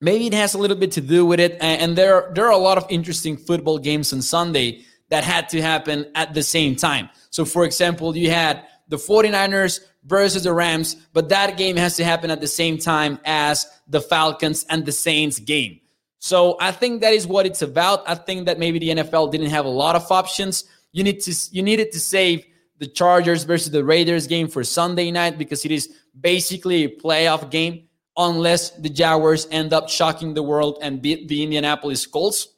maybe 0.00 0.26
it 0.26 0.34
has 0.34 0.54
a 0.54 0.58
little 0.58 0.76
bit 0.76 0.92
to 0.92 1.00
do 1.00 1.24
with 1.24 1.38
it. 1.38 1.56
And 1.60 1.96
there, 1.96 2.30
there 2.34 2.46
are 2.46 2.52
a 2.52 2.58
lot 2.58 2.78
of 2.78 2.86
interesting 2.90 3.36
football 3.36 3.78
games 3.78 4.12
on 4.12 4.20
Sunday 4.22 4.84
that 5.10 5.24
had 5.24 5.48
to 5.50 5.62
happen 5.62 6.10
at 6.14 6.34
the 6.34 6.42
same 6.42 6.74
time. 6.76 7.08
So, 7.30 7.44
for 7.44 7.64
example, 7.64 8.16
you 8.16 8.30
had 8.30 8.64
the 8.88 8.96
49ers 8.96 9.80
versus 10.04 10.44
the 10.44 10.52
Rams, 10.52 10.96
but 11.12 11.28
that 11.28 11.56
game 11.56 11.76
has 11.76 11.96
to 11.96 12.04
happen 12.04 12.30
at 12.30 12.40
the 12.40 12.46
same 12.46 12.78
time 12.78 13.18
as 13.24 13.66
the 13.86 14.00
Falcons 14.00 14.66
and 14.68 14.84
the 14.84 14.92
Saints 14.92 15.38
game. 15.38 15.80
So, 16.18 16.56
I 16.60 16.72
think 16.72 17.00
that 17.02 17.12
is 17.12 17.26
what 17.26 17.46
it's 17.46 17.62
about. 17.62 18.02
I 18.08 18.14
think 18.14 18.46
that 18.46 18.58
maybe 18.58 18.78
the 18.78 18.90
NFL 18.90 19.30
didn't 19.30 19.50
have 19.50 19.64
a 19.64 19.70
lot 19.70 19.96
of 19.96 20.10
options. 20.10 20.64
You 20.92 21.04
need 21.04 21.20
to 21.20 21.34
you 21.52 21.62
needed 21.62 21.92
to 21.92 22.00
save 22.00 22.44
the 22.78 22.86
Chargers 22.86 23.44
versus 23.44 23.70
the 23.70 23.84
Raiders 23.84 24.26
game 24.26 24.48
for 24.48 24.64
Sunday 24.64 25.10
night 25.10 25.36
because 25.36 25.64
it 25.64 25.70
is 25.70 25.92
basically 26.20 26.84
a 26.84 26.88
playoff 26.88 27.50
game 27.50 27.88
unless 28.16 28.70
the 28.70 28.88
Jaguars 28.88 29.46
end 29.50 29.72
up 29.72 29.88
shocking 29.88 30.34
the 30.34 30.42
world 30.42 30.78
and 30.82 31.00
beat 31.00 31.28
the 31.28 31.42
Indianapolis 31.42 32.06
Colts. 32.06 32.48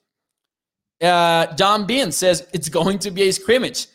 Uh, 1.00 1.46
John 1.54 1.86
Bean 1.86 2.12
says 2.12 2.46
it's 2.52 2.68
going 2.80 2.98
to 3.00 3.10
be 3.10 3.28
a 3.28 3.32
scrimmage. 3.32 3.86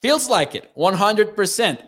Feels 0.00 0.28
like 0.28 0.54
it, 0.54 0.70
100%. 0.76 1.82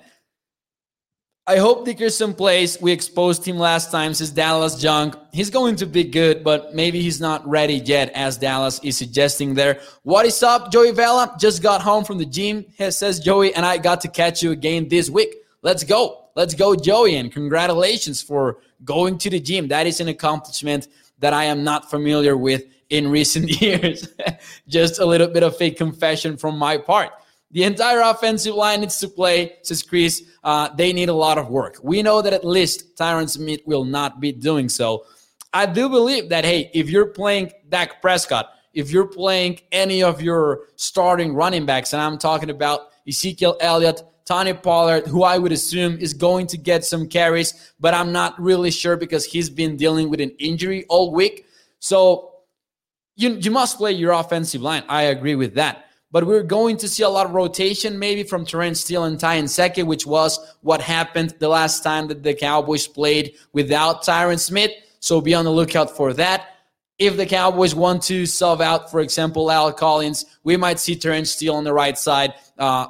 I 1.46 1.56
hope 1.56 1.84
Dickerson 1.84 2.34
plays. 2.34 2.80
We 2.80 2.92
exposed 2.92 3.44
him 3.44 3.58
last 3.58 3.90
time, 3.90 4.14
says 4.14 4.30
Dallas 4.30 4.76
junk. 4.76 5.16
He's 5.32 5.50
going 5.50 5.74
to 5.76 5.86
be 5.86 6.04
good, 6.04 6.44
but 6.44 6.74
maybe 6.74 7.00
he's 7.00 7.20
not 7.20 7.46
ready 7.48 7.74
yet, 7.74 8.12
as 8.12 8.36
Dallas 8.36 8.78
is 8.84 8.96
suggesting 8.96 9.54
there. 9.54 9.80
What 10.02 10.26
is 10.26 10.42
up, 10.42 10.70
Joey 10.70 10.92
Vela? 10.92 11.34
Just 11.40 11.62
got 11.62 11.80
home 11.80 12.04
from 12.04 12.18
the 12.18 12.26
gym, 12.26 12.66
says 12.90 13.18
Joey, 13.18 13.54
and 13.54 13.64
I 13.66 13.78
got 13.78 14.00
to 14.02 14.08
catch 14.08 14.42
you 14.42 14.52
again 14.52 14.88
this 14.88 15.10
week. 15.10 15.34
Let's 15.62 15.82
go. 15.82 16.28
Let's 16.36 16.54
go, 16.54 16.76
Joey, 16.76 17.16
and 17.16 17.32
congratulations 17.32 18.22
for 18.22 18.58
going 18.84 19.18
to 19.18 19.30
the 19.30 19.40
gym. 19.40 19.68
That 19.68 19.86
is 19.86 20.00
an 20.00 20.08
accomplishment 20.08 20.88
that 21.18 21.32
I 21.32 21.44
am 21.44 21.64
not 21.64 21.90
familiar 21.90 22.36
with 22.36 22.64
in 22.90 23.10
recent 23.10 23.48
years. 23.60 24.08
Just 24.68 25.00
a 25.00 25.06
little 25.06 25.28
bit 25.28 25.42
of 25.42 25.56
fake 25.56 25.78
confession 25.78 26.36
from 26.36 26.58
my 26.58 26.76
part. 26.76 27.10
The 27.52 27.64
entire 27.64 28.00
offensive 28.00 28.54
line 28.54 28.80
needs 28.80 28.98
to 28.98 29.08
play, 29.08 29.56
says 29.62 29.82
Chris. 29.82 30.22
Uh, 30.44 30.68
they 30.76 30.92
need 30.92 31.08
a 31.08 31.14
lot 31.14 31.36
of 31.36 31.48
work. 31.48 31.78
We 31.82 32.02
know 32.02 32.22
that 32.22 32.32
at 32.32 32.44
least 32.44 32.96
Tyron 32.96 33.28
Smith 33.28 33.60
will 33.66 33.84
not 33.84 34.20
be 34.20 34.32
doing 34.32 34.68
so. 34.68 35.04
I 35.52 35.66
do 35.66 35.88
believe 35.88 36.28
that, 36.28 36.44
hey, 36.44 36.70
if 36.72 36.88
you're 36.88 37.06
playing 37.06 37.50
Dak 37.68 38.00
Prescott, 38.00 38.50
if 38.72 38.92
you're 38.92 39.06
playing 39.06 39.58
any 39.72 40.02
of 40.02 40.22
your 40.22 40.68
starting 40.76 41.34
running 41.34 41.66
backs, 41.66 41.92
and 41.92 42.00
I'm 42.00 42.18
talking 42.18 42.50
about 42.50 42.90
Ezekiel 43.08 43.56
Elliott, 43.60 44.04
Tony 44.24 44.54
Pollard, 44.54 45.08
who 45.08 45.24
I 45.24 45.38
would 45.38 45.50
assume 45.50 45.98
is 45.98 46.14
going 46.14 46.46
to 46.48 46.56
get 46.56 46.84
some 46.84 47.08
carries, 47.08 47.72
but 47.80 47.94
I'm 47.94 48.12
not 48.12 48.40
really 48.40 48.70
sure 48.70 48.96
because 48.96 49.24
he's 49.24 49.50
been 49.50 49.76
dealing 49.76 50.08
with 50.08 50.20
an 50.20 50.30
injury 50.38 50.84
all 50.88 51.12
week. 51.12 51.46
So 51.80 52.30
you, 53.16 53.30
you 53.30 53.50
must 53.50 53.76
play 53.76 53.90
your 53.90 54.12
offensive 54.12 54.62
line. 54.62 54.84
I 54.88 55.02
agree 55.02 55.34
with 55.34 55.54
that. 55.54 55.86
But 56.12 56.26
we're 56.26 56.42
going 56.42 56.76
to 56.78 56.88
see 56.88 57.04
a 57.04 57.08
lot 57.08 57.26
of 57.26 57.32
rotation, 57.32 57.98
maybe 57.98 58.24
from 58.24 58.44
Terence 58.44 58.80
Steele 58.80 59.04
and 59.04 59.18
Ty 59.18 59.42
Nsekhe, 59.42 59.86
which 59.86 60.06
was 60.06 60.40
what 60.62 60.80
happened 60.80 61.36
the 61.38 61.48
last 61.48 61.84
time 61.84 62.08
that 62.08 62.22
the 62.22 62.34
Cowboys 62.34 62.86
played 62.88 63.36
without 63.52 64.02
Tyron 64.02 64.40
Smith. 64.40 64.72
So 64.98 65.20
be 65.20 65.34
on 65.34 65.44
the 65.44 65.52
lookout 65.52 65.96
for 65.96 66.12
that. 66.14 66.48
If 66.98 67.16
the 67.16 67.26
Cowboys 67.26 67.74
want 67.74 68.02
to 68.04 68.26
sub 68.26 68.60
out, 68.60 68.90
for 68.90 69.00
example, 69.00 69.46
La'el 69.46 69.74
Collins, 69.74 70.26
we 70.42 70.56
might 70.56 70.78
see 70.78 70.96
Terence 70.96 71.30
Steele 71.30 71.54
on 71.54 71.64
the 71.64 71.72
right 71.72 71.96
side, 71.96 72.34
uh, 72.58 72.88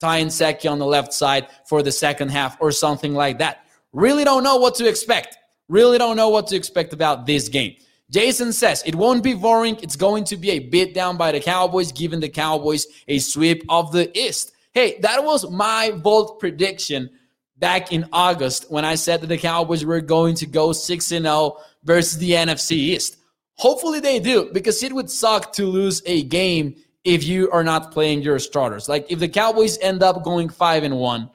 Ty 0.00 0.24
Nsekhe 0.24 0.70
on 0.70 0.78
the 0.78 0.86
left 0.86 1.12
side 1.12 1.48
for 1.66 1.82
the 1.82 1.90
second 1.90 2.28
half 2.30 2.56
or 2.60 2.70
something 2.70 3.14
like 3.14 3.38
that. 3.38 3.64
Really 3.92 4.24
don't 4.24 4.44
know 4.44 4.56
what 4.56 4.74
to 4.76 4.88
expect. 4.88 5.38
Really 5.68 5.98
don't 5.98 6.16
know 6.16 6.28
what 6.28 6.46
to 6.48 6.56
expect 6.56 6.92
about 6.92 7.26
this 7.26 7.48
game. 7.48 7.76
Jason 8.10 8.52
says 8.52 8.82
it 8.86 8.94
won't 8.94 9.22
be 9.22 9.34
boring. 9.34 9.76
It's 9.82 9.96
going 9.96 10.24
to 10.24 10.36
be 10.36 10.50
a 10.50 10.60
bit 10.60 10.94
down 10.94 11.16
by 11.16 11.32
the 11.32 11.40
Cowboys, 11.40 11.92
giving 11.92 12.20
the 12.20 12.28
Cowboys 12.28 12.86
a 13.06 13.18
sweep 13.18 13.62
of 13.68 13.92
the 13.92 14.16
East. 14.18 14.52
Hey, 14.72 14.98
that 15.00 15.24
was 15.24 15.50
my 15.50 15.90
bold 15.90 16.38
prediction 16.38 17.10
back 17.58 17.92
in 17.92 18.08
August 18.12 18.70
when 18.70 18.84
I 18.84 18.94
said 18.94 19.20
that 19.20 19.26
the 19.26 19.36
Cowboys 19.36 19.84
were 19.84 20.00
going 20.00 20.34
to 20.36 20.46
go 20.46 20.72
6 20.72 21.04
0 21.04 21.56
versus 21.84 22.18
the 22.18 22.30
NFC 22.30 22.72
East. 22.72 23.18
Hopefully 23.54 24.00
they 24.00 24.20
do 24.20 24.50
because 24.52 24.82
it 24.82 24.92
would 24.92 25.10
suck 25.10 25.52
to 25.54 25.66
lose 25.66 26.00
a 26.06 26.22
game 26.24 26.76
if 27.04 27.24
you 27.24 27.50
are 27.50 27.64
not 27.64 27.92
playing 27.92 28.22
your 28.22 28.38
starters. 28.38 28.88
Like 28.88 29.10
if 29.10 29.18
the 29.18 29.28
Cowboys 29.28 29.78
end 29.78 30.02
up 30.02 30.22
going 30.22 30.48
5 30.48 30.84
and 30.84 30.96
1 30.96 31.30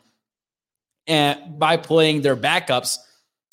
and 1.08 1.60
by 1.60 1.78
playing 1.78 2.22
their 2.22 2.38
backups, 2.38 2.98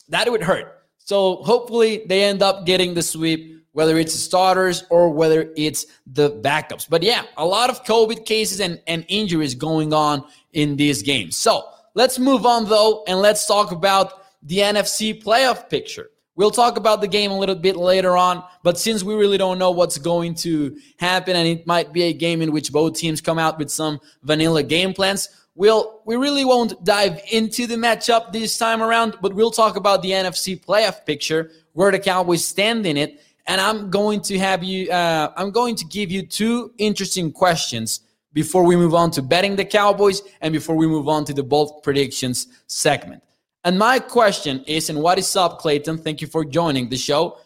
that 0.08 0.30
would 0.30 0.42
hurt. 0.42 0.79
So 1.04 1.36
hopefully 1.36 2.04
they 2.06 2.24
end 2.24 2.42
up 2.42 2.66
getting 2.66 2.94
the 2.94 3.02
sweep, 3.02 3.64
whether 3.72 3.98
it's 3.98 4.12
the 4.12 4.18
starters 4.18 4.84
or 4.90 5.10
whether 5.10 5.50
it's 5.56 5.86
the 6.06 6.30
backups. 6.30 6.88
But 6.88 7.02
yeah, 7.02 7.24
a 7.36 7.44
lot 7.44 7.70
of 7.70 7.84
COVID 7.84 8.24
cases 8.24 8.60
and, 8.60 8.80
and 8.86 9.04
injuries 9.08 9.54
going 9.54 9.92
on 9.92 10.24
in 10.52 10.76
these 10.76 11.02
games. 11.02 11.36
So 11.36 11.64
let's 11.94 12.18
move 12.18 12.46
on 12.46 12.68
though, 12.68 13.04
and 13.08 13.20
let's 13.20 13.46
talk 13.46 13.72
about 13.72 14.22
the 14.42 14.58
NFC 14.58 15.22
playoff 15.22 15.68
picture. 15.68 16.10
We'll 16.36 16.50
talk 16.50 16.78
about 16.78 17.02
the 17.02 17.08
game 17.08 17.30
a 17.30 17.38
little 17.38 17.54
bit 17.54 17.76
later 17.76 18.16
on, 18.16 18.42
but 18.62 18.78
since 18.78 19.02
we 19.02 19.14
really 19.14 19.36
don't 19.36 19.58
know 19.58 19.72
what's 19.72 19.98
going 19.98 20.34
to 20.36 20.74
happen, 20.98 21.36
and 21.36 21.46
it 21.46 21.66
might 21.66 21.92
be 21.92 22.04
a 22.04 22.14
game 22.14 22.40
in 22.40 22.50
which 22.50 22.72
both 22.72 22.94
teams 22.96 23.20
come 23.20 23.38
out 23.38 23.58
with 23.58 23.70
some 23.70 24.00
vanilla 24.22 24.62
game 24.62 24.94
plans, 24.94 25.28
we'll 25.60 26.00
we 26.06 26.16
really 26.16 26.44
won't 26.44 26.82
dive 26.84 27.20
into 27.30 27.66
the 27.66 27.76
matchup 27.76 28.32
this 28.32 28.56
time 28.56 28.82
around, 28.82 29.16
but 29.20 29.34
we'll 29.34 29.50
talk 29.50 29.76
about 29.76 30.00
the 30.00 30.10
NFC 30.10 30.58
playoff 30.58 31.04
picture, 31.04 31.50
where 31.74 31.92
the 31.92 31.98
Cowboys 31.98 32.44
stand 32.44 32.86
in 32.86 32.96
it, 32.96 33.22
and 33.46 33.60
I'm 33.60 33.90
going 33.90 34.22
to 34.22 34.38
have 34.38 34.64
you. 34.64 34.90
Uh, 34.90 35.30
I'm 35.36 35.50
going 35.50 35.76
to 35.76 35.84
give 35.84 36.10
you 36.10 36.22
two 36.26 36.72
interesting 36.78 37.30
questions 37.30 38.00
before 38.32 38.64
we 38.64 38.74
move 38.74 38.94
on 38.94 39.10
to 39.10 39.22
betting 39.22 39.54
the 39.54 39.64
Cowboys 39.64 40.22
and 40.40 40.50
before 40.52 40.76
we 40.76 40.86
move 40.86 41.08
on 41.08 41.26
to 41.26 41.34
the 41.34 41.42
bold 41.42 41.82
predictions 41.82 42.48
segment. 42.66 43.22
And 43.62 43.78
my 43.78 43.98
question 43.98 44.64
is, 44.66 44.88
and 44.88 45.02
what 45.02 45.18
is 45.18 45.36
up, 45.36 45.58
Clayton? 45.58 45.98
Thank 45.98 46.22
you 46.22 46.26
for 46.26 46.42
joining 46.42 46.88
the 46.88 46.96
show. 46.96 47.36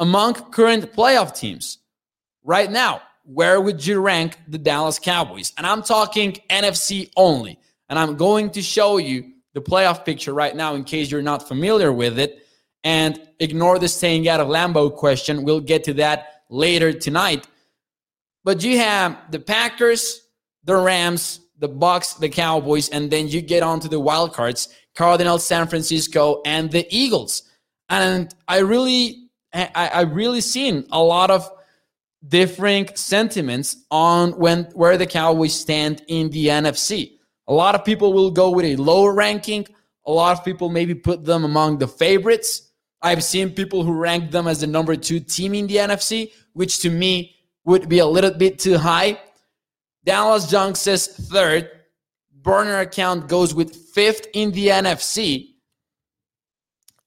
Among 0.00 0.34
current 0.50 0.92
playoff 0.92 1.38
teams 1.38 1.78
right 2.42 2.70
now, 2.70 3.02
where 3.24 3.60
would 3.60 3.86
you 3.86 4.00
rank 4.00 4.38
the 4.48 4.58
Dallas 4.58 4.98
Cowboys? 4.98 5.52
And 5.56 5.64
I'm 5.64 5.82
talking 5.82 6.32
NFC 6.48 7.10
only. 7.16 7.59
And 7.90 7.98
I'm 7.98 8.16
going 8.16 8.50
to 8.50 8.62
show 8.62 8.96
you 8.96 9.32
the 9.52 9.60
playoff 9.60 10.04
picture 10.04 10.32
right 10.32 10.54
now 10.54 10.76
in 10.76 10.84
case 10.84 11.10
you're 11.10 11.20
not 11.20 11.46
familiar 11.46 11.92
with 11.92 12.18
it. 12.18 12.46
And 12.84 13.20
ignore 13.40 13.78
the 13.78 13.88
staying 13.88 14.26
out 14.28 14.40
of 14.40 14.48
Lambeau 14.48 14.94
question. 14.96 15.42
We'll 15.42 15.60
get 15.60 15.84
to 15.84 15.94
that 15.94 16.44
later 16.48 16.92
tonight. 16.92 17.46
But 18.44 18.62
you 18.62 18.78
have 18.78 19.18
the 19.30 19.40
Packers, 19.40 20.22
the 20.64 20.76
Rams, 20.76 21.40
the 21.58 21.68
Bucs, 21.68 22.18
the 22.18 22.28
Cowboys, 22.28 22.88
and 22.88 23.10
then 23.10 23.28
you 23.28 23.42
get 23.42 23.62
onto 23.62 23.88
the 23.88 24.00
wild 24.00 24.32
cards, 24.32 24.68
Cardinals, 24.94 25.44
San 25.44 25.66
Francisco, 25.66 26.40
and 26.46 26.70
the 26.70 26.86
Eagles. 26.90 27.42
And 27.90 28.34
I 28.48 28.60
really, 28.60 29.28
I, 29.52 29.90
I 29.92 30.00
really 30.02 30.40
seen 30.40 30.86
a 30.90 31.02
lot 31.02 31.30
of 31.30 31.50
different 32.26 32.96
sentiments 32.96 33.84
on 33.90 34.32
when 34.32 34.64
where 34.74 34.96
the 34.96 35.06
Cowboys 35.06 35.54
stand 35.54 36.02
in 36.06 36.30
the 36.30 36.46
NFC. 36.46 37.18
A 37.50 37.52
lot 37.52 37.74
of 37.74 37.84
people 37.84 38.12
will 38.12 38.30
go 38.30 38.48
with 38.48 38.64
a 38.64 38.76
lower 38.76 39.12
ranking. 39.12 39.66
A 40.06 40.12
lot 40.12 40.38
of 40.38 40.44
people 40.44 40.68
maybe 40.68 40.94
put 40.94 41.24
them 41.24 41.42
among 41.42 41.78
the 41.78 41.88
favorites. 41.88 42.70
I've 43.02 43.24
seen 43.24 43.50
people 43.50 43.82
who 43.82 43.92
rank 43.92 44.30
them 44.30 44.46
as 44.46 44.60
the 44.60 44.68
number 44.68 44.94
two 44.94 45.18
team 45.18 45.54
in 45.54 45.66
the 45.66 45.76
NFC, 45.76 46.30
which 46.52 46.78
to 46.82 46.90
me 46.90 47.34
would 47.64 47.88
be 47.88 47.98
a 47.98 48.06
little 48.06 48.30
bit 48.30 48.60
too 48.60 48.78
high. 48.78 49.18
Dallas 50.04 50.52
Young 50.52 50.76
says 50.76 51.08
third. 51.08 51.68
Burner 52.32 52.78
account 52.78 53.28
goes 53.28 53.52
with 53.52 53.74
fifth 53.74 54.28
in 54.32 54.52
the 54.52 54.68
NFC. 54.68 55.54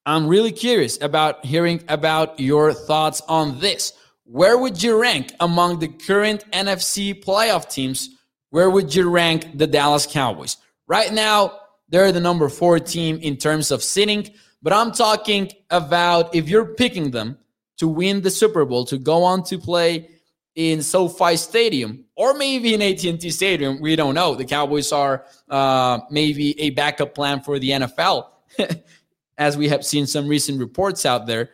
I'm 0.04 0.28
really 0.28 0.52
curious 0.52 1.00
about 1.00 1.42
hearing 1.46 1.82
about 1.88 2.38
your 2.38 2.74
thoughts 2.74 3.22
on 3.28 3.60
this. 3.60 3.94
Where 4.24 4.58
would 4.58 4.82
you 4.82 5.00
rank 5.00 5.32
among 5.40 5.78
the 5.78 5.88
current 5.88 6.44
NFC 6.50 7.24
playoff 7.24 7.70
teams? 7.70 8.13
Where 8.54 8.70
would 8.70 8.94
you 8.94 9.10
rank 9.10 9.58
the 9.58 9.66
Dallas 9.66 10.06
Cowboys? 10.06 10.58
Right 10.86 11.12
now, 11.12 11.58
they're 11.88 12.12
the 12.12 12.20
number 12.20 12.48
four 12.48 12.78
team 12.78 13.18
in 13.20 13.36
terms 13.36 13.72
of 13.72 13.82
sitting, 13.82 14.30
but 14.62 14.72
I'm 14.72 14.92
talking 14.92 15.50
about 15.70 16.32
if 16.36 16.48
you're 16.48 16.66
picking 16.76 17.10
them 17.10 17.36
to 17.78 17.88
win 17.88 18.20
the 18.20 18.30
Super 18.30 18.64
Bowl, 18.64 18.84
to 18.84 18.96
go 18.96 19.24
on 19.24 19.42
to 19.46 19.58
play 19.58 20.08
in 20.54 20.82
SoFi 20.82 21.36
Stadium 21.36 22.04
or 22.14 22.32
maybe 22.34 22.74
in 22.74 22.80
AT&T 22.80 23.28
Stadium, 23.30 23.80
we 23.80 23.96
don't 23.96 24.14
know. 24.14 24.36
The 24.36 24.44
Cowboys 24.44 24.92
are 24.92 25.24
uh, 25.50 25.98
maybe 26.08 26.56
a 26.60 26.70
backup 26.70 27.12
plan 27.12 27.40
for 27.40 27.58
the 27.58 27.70
NFL, 27.70 28.28
as 29.36 29.56
we 29.56 29.68
have 29.68 29.84
seen 29.84 30.06
some 30.06 30.28
recent 30.28 30.60
reports 30.60 31.04
out 31.04 31.26
there. 31.26 31.50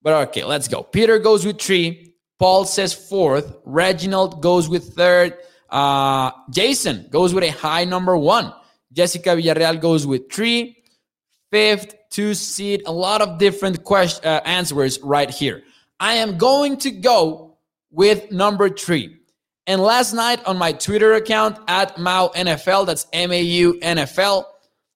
But 0.00 0.28
okay, 0.28 0.44
let's 0.44 0.66
go. 0.66 0.82
Peter 0.82 1.18
goes 1.18 1.44
with 1.44 1.60
three. 1.60 2.14
Paul 2.38 2.64
says 2.64 2.94
fourth. 2.94 3.54
Reginald 3.66 4.40
goes 4.40 4.66
with 4.66 4.94
third. 4.94 5.36
Uh, 5.70 6.30
Jason 6.50 7.06
goes 7.10 7.32
with 7.32 7.44
a 7.44 7.50
high 7.50 7.84
number 7.84 8.16
one. 8.16 8.52
Jessica 8.92 9.30
Villarreal 9.30 9.80
goes 9.80 10.06
with 10.06 10.30
three. 10.32 10.76
Fifth, 11.50 11.94
two 12.10 12.34
seed. 12.34 12.82
A 12.86 12.92
lot 12.92 13.22
of 13.22 13.38
different 13.38 13.84
question 13.84 14.24
uh, 14.24 14.40
answers 14.44 15.00
right 15.00 15.30
here. 15.30 15.62
I 15.98 16.14
am 16.14 16.38
going 16.38 16.76
to 16.78 16.90
go 16.90 17.58
with 17.90 18.30
number 18.30 18.68
three. 18.68 19.16
And 19.66 19.80
last 19.80 20.12
night 20.14 20.44
on 20.46 20.56
my 20.58 20.72
Twitter 20.72 21.14
account 21.14 21.58
at 21.68 21.98
Mau 21.98 22.28
NFL, 22.28 22.86
that's 22.86 23.06
M 23.12 23.30
A 23.30 23.40
U 23.40 23.74
NFL. 23.80 24.44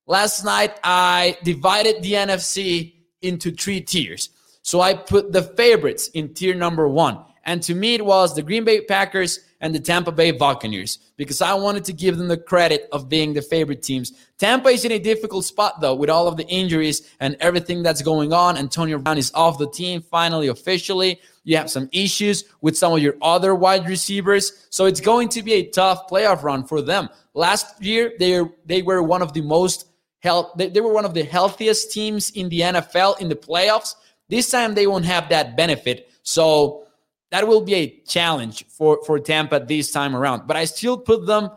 Last 0.06 0.44
night 0.44 0.78
I 0.82 1.36
divided 1.44 2.02
the 2.02 2.12
NFC 2.12 2.94
into 3.22 3.50
three 3.50 3.80
tiers. 3.80 4.30
So 4.62 4.80
I 4.80 4.94
put 4.94 5.32
the 5.32 5.42
favorites 5.42 6.08
in 6.08 6.34
tier 6.34 6.54
number 6.54 6.88
one. 6.88 7.22
And 7.44 7.62
to 7.64 7.74
me, 7.74 7.94
it 7.94 8.04
was 8.04 8.34
the 8.34 8.42
Green 8.42 8.64
Bay 8.64 8.80
Packers 8.80 9.40
and 9.64 9.74
the 9.74 9.80
Tampa 9.80 10.12
Bay 10.12 10.30
Buccaneers 10.30 10.98
because 11.16 11.40
I 11.40 11.54
wanted 11.54 11.84
to 11.86 11.94
give 11.94 12.18
them 12.18 12.28
the 12.28 12.36
credit 12.36 12.86
of 12.92 13.08
being 13.08 13.32
the 13.32 13.40
favorite 13.40 13.82
teams. 13.82 14.12
Tampa 14.36 14.68
is 14.68 14.84
in 14.84 14.92
a 14.92 14.98
difficult 14.98 15.46
spot 15.46 15.80
though 15.80 15.94
with 15.94 16.10
all 16.10 16.28
of 16.28 16.36
the 16.36 16.46
injuries 16.48 17.10
and 17.18 17.34
everything 17.40 17.82
that's 17.82 18.02
going 18.02 18.34
on. 18.34 18.58
Antonio 18.58 18.98
Brown 18.98 19.16
is 19.16 19.32
off 19.32 19.56
the 19.56 19.70
team 19.70 20.02
finally 20.02 20.48
officially. 20.48 21.18
You 21.44 21.56
have 21.56 21.70
some 21.70 21.88
issues 21.92 22.44
with 22.60 22.76
some 22.76 22.92
of 22.92 22.98
your 22.98 23.14
other 23.22 23.54
wide 23.54 23.88
receivers. 23.88 24.66
So 24.68 24.84
it's 24.84 25.00
going 25.00 25.30
to 25.30 25.42
be 25.42 25.54
a 25.54 25.70
tough 25.70 26.10
playoff 26.10 26.42
run 26.42 26.64
for 26.64 26.82
them. 26.82 27.08
Last 27.32 27.82
year, 27.82 28.12
they, 28.18 28.42
they 28.66 28.82
were 28.82 29.02
one 29.02 29.22
of 29.22 29.32
the 29.32 29.40
most 29.40 29.88
health, 30.20 30.52
they, 30.58 30.68
they 30.68 30.82
were 30.82 30.92
one 30.92 31.06
of 31.06 31.14
the 31.14 31.24
healthiest 31.24 31.90
teams 31.90 32.28
in 32.32 32.50
the 32.50 32.60
NFL 32.60 33.18
in 33.18 33.30
the 33.30 33.34
playoffs. 33.34 33.94
This 34.28 34.50
time 34.50 34.74
they 34.74 34.86
won't 34.86 35.06
have 35.06 35.30
that 35.30 35.56
benefit. 35.56 36.10
So 36.22 36.83
that 37.34 37.48
will 37.48 37.62
be 37.62 37.74
a 37.74 38.00
challenge 38.06 38.64
for, 38.68 39.00
for 39.04 39.18
Tampa 39.18 39.58
this 39.58 39.90
time 39.90 40.14
around. 40.14 40.46
But 40.46 40.56
I 40.56 40.66
still 40.66 40.96
put 40.96 41.26
them 41.26 41.50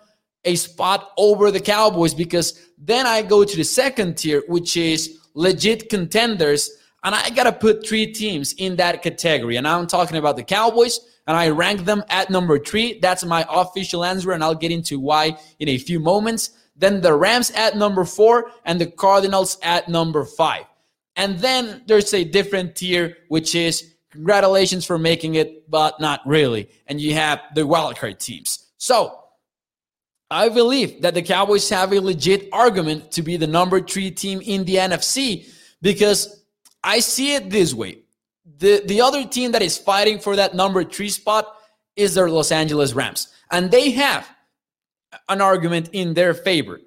a 0.44 0.56
spot 0.56 1.12
over 1.20 1.52
the 1.52 1.60
Cowboys 1.60 2.16
because 2.16 2.60
then 2.80 3.06
I 3.06 3.22
go 3.22 3.44
to 3.44 3.56
the 3.56 3.64
second 3.64 4.18
tier, 4.18 4.42
which 4.48 4.76
is 4.76 5.20
legit 5.36 5.88
contenders 5.88 6.72
and 7.04 7.14
I 7.14 7.30
got 7.30 7.44
to 7.44 7.52
put 7.52 7.88
three 7.88 8.12
teams 8.12 8.54
in 8.54 8.76
that 8.78 9.04
category. 9.04 9.58
And 9.58 9.68
I'm 9.68 9.86
talking 9.86 10.18
about 10.18 10.36
the 10.36 10.44
Cowboys, 10.44 11.00
and 11.28 11.38
I 11.38 11.50
rank 11.50 11.86
them 11.86 12.04
at 12.10 12.32
number 12.32 12.58
three. 12.58 12.98
That's 13.00 13.24
my 13.24 13.46
official 13.48 14.04
answer, 14.04 14.32
and 14.32 14.44
I'll 14.44 14.56
get 14.56 14.72
into 14.72 15.00
why 15.00 15.38
in 15.60 15.70
a 15.70 15.78
few 15.78 16.00
moments. 16.00 16.50
Then 16.76 17.02
the 17.02 17.14
Rams 17.14 17.52
at 17.52 17.78
number 17.78 18.04
four, 18.04 18.50
and 18.66 18.82
the 18.82 18.88
Cardinals 18.88 19.60
at 19.62 19.90
number 19.90 20.26
five. 20.26 20.64
And 21.16 21.38
then 21.38 21.84
there's 21.86 22.16
a 22.16 22.24
different 22.24 22.76
tier, 22.76 23.18
which 23.28 23.54
is 23.54 23.94
congratulations 24.12 24.86
for 24.86 24.98
making 24.98 25.36
it, 25.36 25.70
but 25.70 26.00
not 26.00 26.22
really. 26.26 26.70
And 26.88 27.00
you 27.00 27.14
have 27.14 27.42
the 27.56 27.62
wildcard 27.62 28.20
teams. 28.20 28.68
So 28.78 29.20
I 30.30 30.50
believe 30.50 31.02
that 31.02 31.14
the 31.14 31.22
Cowboys 31.22 31.70
have 31.70 31.94
a 31.94 32.00
legit 32.00 32.50
argument 32.52 33.12
to 33.14 33.22
be 33.22 33.38
the 33.38 33.48
number 33.48 33.80
three 33.82 34.12
team 34.12 34.42
in 34.42 34.66
the 34.66 34.76
NFC 34.76 35.50
because 35.82 36.44
I 36.84 37.00
see 37.00 37.36
it 37.36 37.50
this 37.50 37.74
way. 37.74 38.00
The 38.60 38.82
the 38.86 39.02
other 39.02 39.26
team 39.26 39.52
that 39.52 39.62
is 39.62 39.78
fighting 39.78 40.20
for 40.20 40.36
that 40.36 40.56
number 40.56 40.84
3 40.84 41.10
spot 41.10 41.58
is 41.96 42.14
their 42.14 42.30
Los 42.30 42.52
Angeles 42.52 42.94
Rams. 42.94 43.28
And 43.52 43.70
they 43.70 43.92
have 43.92 44.28
an 45.30 45.42
argument 45.42 45.90
in 45.94 46.14
their 46.14 46.34
favor. 46.34 46.80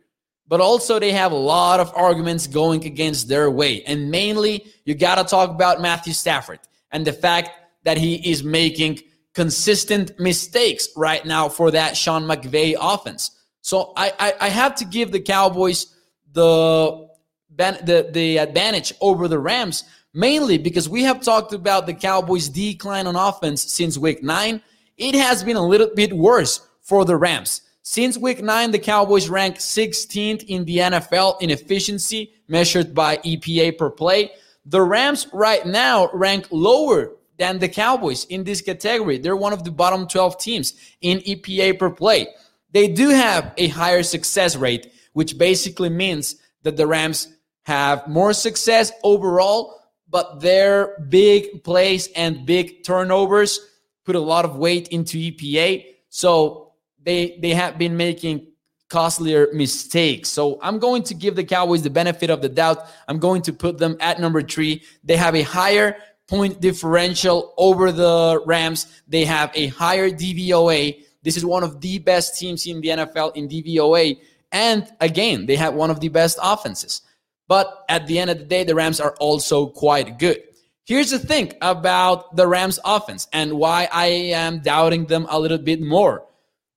But 0.49 0.61
also 0.61 0.99
they 0.99 1.13
have 1.13 1.33
a 1.33 1.37
lot 1.37 1.79
of 1.79 1.93
arguments 1.95 2.47
going 2.47 2.85
against 2.85 3.29
their 3.29 3.51
way. 3.51 3.85
And 3.85 4.11
mainly 4.11 4.67
you 4.85 4.95
got 4.95 5.17
to 5.17 5.25
talk 5.25 5.51
about 5.51 5.81
Matthew 5.81 6.13
Stafford 6.13 6.59
and 6.93 7.07
the 7.07 7.13
fact 7.13 7.51
that 7.85 7.99
he 7.99 8.31
is 8.31 8.43
making 8.45 9.01
consistent 9.35 10.19
mistakes 10.19 10.89
right 10.97 11.25
now 11.25 11.49
for 11.49 11.71
that 11.71 11.97
Sean 11.97 12.25
McVay 12.25 12.75
offense. 12.81 13.31
So 13.63 13.93
I, 13.97 14.13
I, 14.19 14.35
I 14.41 14.49
have 14.49 14.75
to 14.77 14.85
give 14.85 15.13
the 15.13 15.21
Cowboys 15.21 15.95
the 16.33 17.09
the, 17.57 18.09
the 18.11 18.39
advantage 18.39 18.95
over 19.03 19.29
the 19.29 19.39
Rams, 19.39 19.85
mainly 20.15 20.57
because 20.57 20.89
we 20.89 21.03
have 21.03 21.21
talked 21.21 21.53
about 21.53 21.87
the 21.87 21.93
Cowboys' 21.93 22.49
decline 22.49 23.07
on 23.07 23.17
offense 23.17 23.63
since 23.63 23.99
week 23.99 24.23
nine. 24.23 24.63
It 24.97 25.15
has 25.15 25.45
been 25.45 25.57
a 25.57 25.67
little 25.67 25.91
bit 25.95 26.13
worse 26.13 26.67
for 26.81 27.05
the 27.05 27.17
Rams. 27.17 27.63
Since 27.83 28.17
week 28.17 28.43
nine, 28.43 28.71
the 28.71 28.79
Cowboys 28.79 29.29
rank 29.29 29.57
16th 29.57 30.45
in 30.45 30.65
the 30.65 30.79
NFL 30.79 31.43
in 31.43 31.51
efficiency 31.51 32.33
measured 32.49 32.95
by 32.95 33.17
EPA 33.19 33.77
per 33.77 33.91
play. 33.91 34.31
The 34.71 34.81
Rams 34.81 35.27
right 35.33 35.67
now 35.67 36.11
rank 36.13 36.47
lower 36.53 37.17
than 37.39 37.59
the 37.59 37.69
Cowboys 37.69 38.25
in 38.27 38.45
this 38.45 38.63
category. 38.63 39.19
They're 39.19 39.35
one 39.35 39.53
of 39.53 39.65
the 39.65 39.73
bottom 39.73 40.07
12 40.07 40.39
teams 40.39 40.75
in 41.01 41.19
EPA 41.19 41.77
per 41.77 41.91
play. 41.91 42.29
They 42.71 42.87
do 42.87 43.09
have 43.09 43.53
a 43.57 43.67
higher 43.67 44.05
success 44.05 44.55
rate, 44.55 44.93
which 45.13 45.37
basically 45.37 45.89
means 45.89 46.37
that 46.63 46.77
the 46.77 46.87
Rams 46.87 47.35
have 47.63 48.07
more 48.07 48.33
success 48.33 48.93
overall, 49.03 49.75
but 50.09 50.39
their 50.39 50.97
big 51.09 51.65
plays 51.65 52.09
and 52.15 52.47
big 52.47 52.85
turnovers 52.85 53.59
put 54.05 54.15
a 54.15 54.21
lot 54.21 54.45
of 54.45 54.55
weight 54.55 54.87
into 54.89 55.19
EPA. 55.19 55.85
So 56.11 56.75
they 57.03 57.39
they 57.43 57.55
have 57.55 57.77
been 57.77 57.97
making 57.97 58.50
costlier 58.91 59.49
mistakes. 59.55 60.29
So 60.29 60.59
I'm 60.61 60.79
going 60.79 61.05
to 61.05 61.15
give 61.15 61.37
the 61.37 61.45
Cowboys 61.45 61.83
the 61.83 61.91
benefit 61.91 62.29
of 62.29 62.43
the 62.43 62.49
doubt. 62.49 62.87
I'm 63.09 63.19
going 63.19 63.41
to 63.43 63.53
put 63.53 63.79
them 63.79 63.97
at 64.01 64.21
number 64.21 64.43
three. 64.43 64.83
They 65.03 65.17
have 65.17 65.35
a 65.35 65.43
higher 65.43 65.97
point 66.27 66.61
differential 66.61 67.55
over 67.57 67.91
the 67.91 68.43
Rams. 68.45 69.03
They 69.09 69.25
have 69.25 69.51
a 69.55 69.69
higher 69.69 70.11
DVOA. 70.11 71.05
This 71.23 71.37
is 71.37 71.45
one 71.45 71.63
of 71.63 71.81
the 71.81 71.99
best 71.99 72.39
teams 72.39 72.67
in 72.67 72.81
the 72.81 72.89
NFL 72.89 73.37
in 73.37 73.49
DVOA. 73.49 74.19
And 74.53 74.91
again, 75.01 75.47
they 75.47 75.57
have 75.57 75.75
one 75.75 75.91
of 75.91 76.01
the 76.01 76.09
best 76.09 76.39
offenses. 76.43 77.03
But 77.47 77.85
at 77.89 78.07
the 78.07 78.19
end 78.19 78.31
of 78.31 78.39
the 78.39 78.45
day, 78.45 78.65
the 78.65 78.75
Rams 78.75 79.01
are 79.01 79.15
also 79.19 79.67
quite 79.67 80.19
good. 80.19 80.43
Here's 80.85 81.11
the 81.11 81.19
thing 81.19 81.53
about 81.61 82.35
the 82.35 82.47
Rams 82.47 82.81
offense 82.85 83.29
and 83.33 83.53
why 83.53 83.89
I 83.93 84.07
am 84.07 84.61
doubting 84.61 85.07
them 85.07 85.27
a 85.29 85.39
little 85.39 85.59
bit 85.59 85.81
more. 85.81 86.27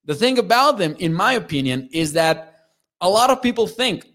The 0.06 0.16
thing 0.16 0.38
about 0.38 0.78
them, 0.78 0.96
in 1.00 1.14
my 1.14 1.34
opinion, 1.34 1.90
is 1.92 2.14
that 2.14 2.56
a 3.00 3.10
lot 3.10 3.30
of 3.30 3.42
people 3.42 3.68
think 3.68 4.06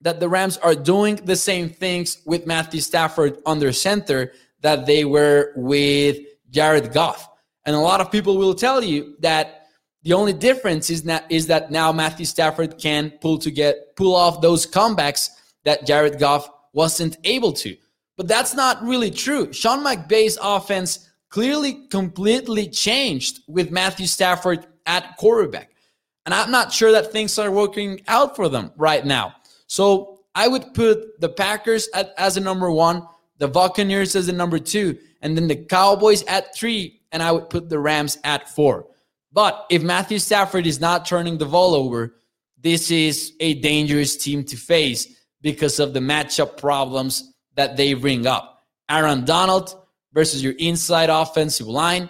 that 0.00 0.20
the 0.20 0.28
Rams 0.28 0.56
are 0.58 0.74
doing 0.74 1.16
the 1.16 1.36
same 1.36 1.68
things 1.68 2.18
with 2.26 2.46
Matthew 2.46 2.80
Stafford 2.80 3.38
under 3.46 3.72
center 3.72 4.32
that 4.60 4.86
they 4.86 5.04
were 5.04 5.52
with 5.56 6.18
Jared 6.50 6.92
Goff. 6.92 7.28
And 7.64 7.74
a 7.74 7.80
lot 7.80 8.00
of 8.00 8.12
people 8.12 8.36
will 8.36 8.54
tell 8.54 8.82
you 8.82 9.16
that 9.20 9.66
the 10.02 10.12
only 10.12 10.32
difference 10.32 10.90
is 10.90 11.02
that 11.04 11.26
is 11.30 11.48
that 11.48 11.70
now 11.70 11.90
Matthew 11.90 12.26
Stafford 12.26 12.78
can 12.78 13.10
pull 13.20 13.38
to 13.38 13.50
get 13.50 13.96
pull 13.96 14.14
off 14.14 14.40
those 14.40 14.64
comebacks 14.66 15.30
that 15.64 15.84
Jared 15.84 16.20
Goff 16.20 16.48
wasn't 16.72 17.16
able 17.24 17.52
to. 17.54 17.76
But 18.16 18.28
that's 18.28 18.54
not 18.54 18.82
really 18.82 19.10
true. 19.10 19.52
Sean 19.52 19.84
McVay's 19.84 20.38
offense 20.40 21.05
clearly 21.28 21.86
completely 21.90 22.68
changed 22.68 23.40
with 23.46 23.70
Matthew 23.70 24.06
Stafford 24.06 24.66
at 24.86 25.16
quarterback. 25.16 25.70
And 26.24 26.34
I'm 26.34 26.50
not 26.50 26.72
sure 26.72 26.92
that 26.92 27.12
things 27.12 27.38
are 27.38 27.50
working 27.50 28.00
out 28.08 28.34
for 28.36 28.48
them 28.48 28.72
right 28.76 29.04
now. 29.04 29.34
So 29.66 30.20
I 30.34 30.48
would 30.48 30.74
put 30.74 31.20
the 31.20 31.28
Packers 31.28 31.88
at, 31.94 32.12
as 32.18 32.36
a 32.36 32.40
number 32.40 32.70
one, 32.70 33.06
the 33.38 33.48
Buccaneers 33.48 34.16
as 34.16 34.28
a 34.28 34.32
number 34.32 34.58
two, 34.58 34.98
and 35.22 35.36
then 35.36 35.48
the 35.48 35.56
Cowboys 35.56 36.22
at 36.24 36.54
three, 36.54 37.00
and 37.12 37.22
I 37.22 37.32
would 37.32 37.48
put 37.48 37.68
the 37.68 37.78
Rams 37.78 38.18
at 38.24 38.48
four. 38.48 38.86
But 39.32 39.66
if 39.70 39.82
Matthew 39.82 40.18
Stafford 40.18 40.66
is 40.66 40.80
not 40.80 41.06
turning 41.06 41.38
the 41.38 41.46
ball 41.46 41.74
over, 41.74 42.16
this 42.58 42.90
is 42.90 43.32
a 43.40 43.54
dangerous 43.54 44.16
team 44.16 44.44
to 44.44 44.56
face 44.56 45.06
because 45.42 45.78
of 45.78 45.92
the 45.94 46.00
matchup 46.00 46.56
problems 46.56 47.32
that 47.54 47.76
they 47.76 47.94
bring 47.94 48.26
up. 48.26 48.64
Aaron 48.88 49.24
Donald 49.24 49.74
versus 50.16 50.42
your 50.42 50.54
inside 50.58 51.10
offensive 51.10 51.66
line. 51.66 52.08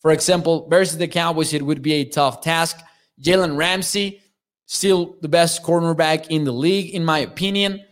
For 0.00 0.12
example, 0.12 0.68
versus 0.68 0.98
the 0.98 1.08
Cowboys, 1.08 1.54
it 1.54 1.62
would 1.62 1.80
be 1.80 1.94
a 1.94 2.04
tough 2.04 2.42
task. 2.42 2.78
Jalen 3.22 3.56
Ramsey, 3.56 4.20
still 4.66 5.16
the 5.22 5.28
best 5.28 5.62
cornerback 5.62 6.26
in 6.28 6.44
the 6.44 6.52
league, 6.52 6.94
in 6.94 7.06
my 7.06 7.20
opinion. 7.20 7.82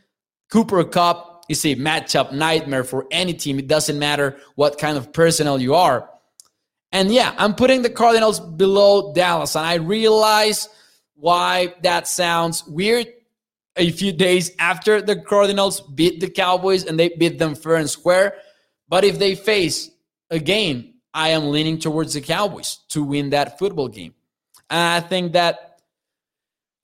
Cooper 0.53 0.85
Kupp 0.85 1.47
is 1.49 1.65
a 1.65 1.75
matchup 1.75 2.33
nightmare 2.33 2.85
for 2.85 3.07
any 3.11 3.33
team. 3.33 3.59
It 3.59 3.67
doesn't 3.67 3.99
matter 3.99 4.37
what 4.57 4.79
kind 4.79 4.99
of 4.99 5.11
personnel 5.15 5.59
you 5.59 5.75
are. 5.75 6.11
And 6.93 7.11
yeah, 7.11 7.35
I'm 7.39 7.55
putting 7.55 7.81
the 7.81 7.91
Cardinals 7.91 8.39
below 8.39 9.15
Dallas. 9.15 9.57
And 9.57 9.65
I 9.65 9.77
realize 9.77 10.69
why 11.15 11.75
that 11.83 12.07
sounds 12.07 12.63
weird 12.67 13.07
a 13.77 13.91
few 13.91 14.13
days 14.13 14.51
after 14.59 15.01
the 15.01 15.17
Cardinals 15.17 15.81
beat 15.81 16.21
the 16.21 16.29
Cowboys 16.29 16.85
and 16.85 17.01
they 17.01 17.09
beat 17.09 17.39
them 17.39 17.55
fair 17.55 17.77
and 17.77 17.89
square. 17.89 18.35
But 18.89 19.05
if 19.05 19.19
they 19.19 19.35
face 19.35 19.91
a 20.31 20.39
game, 20.39 20.95
I 21.13 21.31
am 21.31 21.51
leaning 21.51 21.79
towards 21.79 22.15
the 22.15 22.21
Cowboys 22.21 22.79
to 22.91 23.03
win 23.03 23.31
that 23.31 23.59
football 23.59 23.89
game. 23.89 24.15
And 24.71 25.05
I 25.05 25.07
think 25.07 25.33
that 25.33 25.81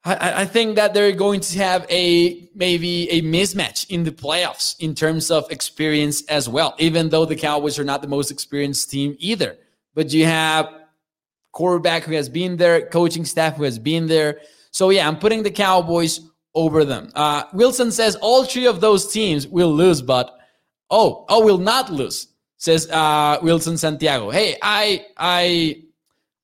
I, 0.05 0.43
I 0.43 0.45
think 0.47 0.77
that 0.77 0.95
they're 0.95 1.12
going 1.12 1.41
to 1.41 1.59
have 1.59 1.87
a 1.88 2.49
maybe 2.55 3.09
a 3.11 3.23
mismatch 3.23 3.88
in 3.91 4.05
the 4.05 4.11
playoffs 4.11 4.75
in 4.81 4.95
terms 4.95 5.31
of 5.31 5.51
experience 5.51 6.25
as 6.27 6.49
well, 6.49 6.75
even 6.79 7.09
though 7.09 7.25
the 7.25 7.37
Cowboys 7.37 7.79
are 7.79 7.85
not 7.85 8.03
the 8.03 8.09
most 8.09 8.31
experienced 8.31 8.91
team 8.91 9.17
either 9.19 9.57
but 9.95 10.12
you 10.12 10.27
have 10.27 10.73
quarterback 11.53 12.05
who 12.05 12.15
has 12.15 12.29
been 12.29 12.57
there, 12.57 12.87
coaching 12.87 13.25
staff 13.25 13.57
who 13.57 13.65
has 13.65 13.79
been 13.79 14.07
there. 14.07 14.41
So 14.71 14.91
yeah, 14.91 15.07
I'm 15.07 15.19
putting 15.19 15.43
the 15.43 15.51
Cowboys 15.51 16.21
over 16.55 16.85
them. 16.85 17.11
Uh, 17.15 17.45
Wilson 17.53 17.91
says 17.91 18.17
all 18.17 18.45
three 18.45 18.67
of 18.67 18.81
those 18.81 19.12
teams 19.12 19.47
will 19.47 19.73
lose, 19.73 20.01
but 20.03 20.38
oh, 20.92 21.24
oh, 21.28 21.44
will 21.44 21.59
not 21.59 21.90
lose. 21.90 22.28
Says 22.59 22.88
uh, 22.90 23.38
Wilson 23.42 23.76
Santiago. 23.76 24.31
Hey, 24.31 24.57
I, 24.62 25.07
I, 25.16 25.83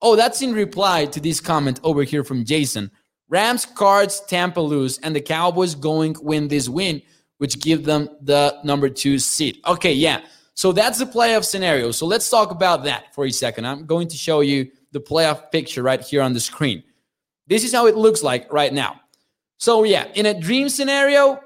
oh, 0.02 0.16
that's 0.16 0.42
in 0.42 0.52
reply 0.52 1.06
to 1.06 1.20
this 1.20 1.40
comment 1.40 1.78
over 1.84 2.02
here 2.02 2.24
from 2.24 2.44
Jason. 2.44 2.90
Rams, 3.28 3.66
Cards, 3.66 4.20
Tampa 4.26 4.61
lose, 4.61 4.98
and 4.98 5.14
the 5.14 5.20
Cowboys 5.20 5.76
going 5.76 6.16
win 6.20 6.48
this 6.48 6.68
win, 6.68 7.02
which 7.37 7.61
give 7.61 7.84
them 7.84 8.08
the 8.22 8.58
number 8.64 8.88
two 8.88 9.18
seed. 9.18 9.58
Okay, 9.66 9.92
yeah. 9.92 10.22
So 10.54 10.72
that's 10.72 10.98
the 10.98 11.04
playoff 11.04 11.44
scenario. 11.44 11.92
So 11.92 12.06
let's 12.06 12.28
talk 12.28 12.50
about 12.50 12.82
that 12.84 13.14
for 13.14 13.26
a 13.26 13.30
second. 13.30 13.66
I'm 13.66 13.87
going 13.87 14.08
to 14.08 14.16
show 14.16 14.40
you 14.40 14.68
the 14.90 15.00
playoff 15.00 15.52
picture 15.52 15.82
right 15.82 16.00
here 16.00 16.22
on 16.22 16.32
the 16.32 16.40
screen. 16.40 16.82
This 17.46 17.62
is 17.62 17.72
how 17.72 17.87
it 17.87 17.96
looks 17.96 18.24
like 18.24 18.52
right 18.52 18.72
now. 18.72 19.00
So, 19.58 19.84
yeah, 19.84 20.08
in 20.14 20.26
a 20.26 20.34
dream 20.38 20.68
scenario 20.68 21.40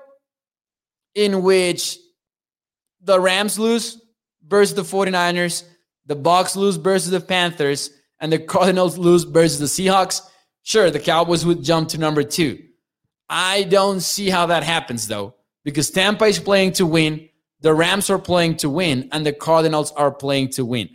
in 1.14 1.42
which 1.42 1.98
the 3.02 3.20
Rams 3.20 3.58
lose 3.58 4.00
versus 4.46 4.74
the 4.74 4.82
49ers, 4.82 5.64
the 6.06 6.16
Bucs 6.16 6.56
lose 6.56 6.76
versus 6.76 7.10
the 7.10 7.20
Panthers, 7.20 7.90
and 8.20 8.32
the 8.32 8.38
Cardinals 8.38 8.98
lose 8.98 9.24
versus 9.24 9.58
the 9.58 9.66
Seahawks, 9.66 10.22
sure, 10.62 10.90
the 10.90 11.00
Cowboys 11.00 11.44
would 11.44 11.62
jump 11.62 11.88
to 11.90 11.98
number 11.98 12.22
two. 12.22 12.62
I 13.28 13.64
don't 13.64 14.00
see 14.00 14.30
how 14.30 14.46
that 14.46 14.62
happens 14.62 15.08
though, 15.08 15.34
because 15.64 15.90
Tampa 15.90 16.24
is 16.26 16.38
playing 16.38 16.72
to 16.74 16.86
win, 16.86 17.28
the 17.60 17.74
Rams 17.74 18.10
are 18.10 18.18
playing 18.18 18.56
to 18.58 18.68
win, 18.68 19.08
and 19.12 19.24
the 19.24 19.32
Cardinals 19.32 19.92
are 19.92 20.10
playing 20.10 20.50
to 20.50 20.64
win. 20.64 20.90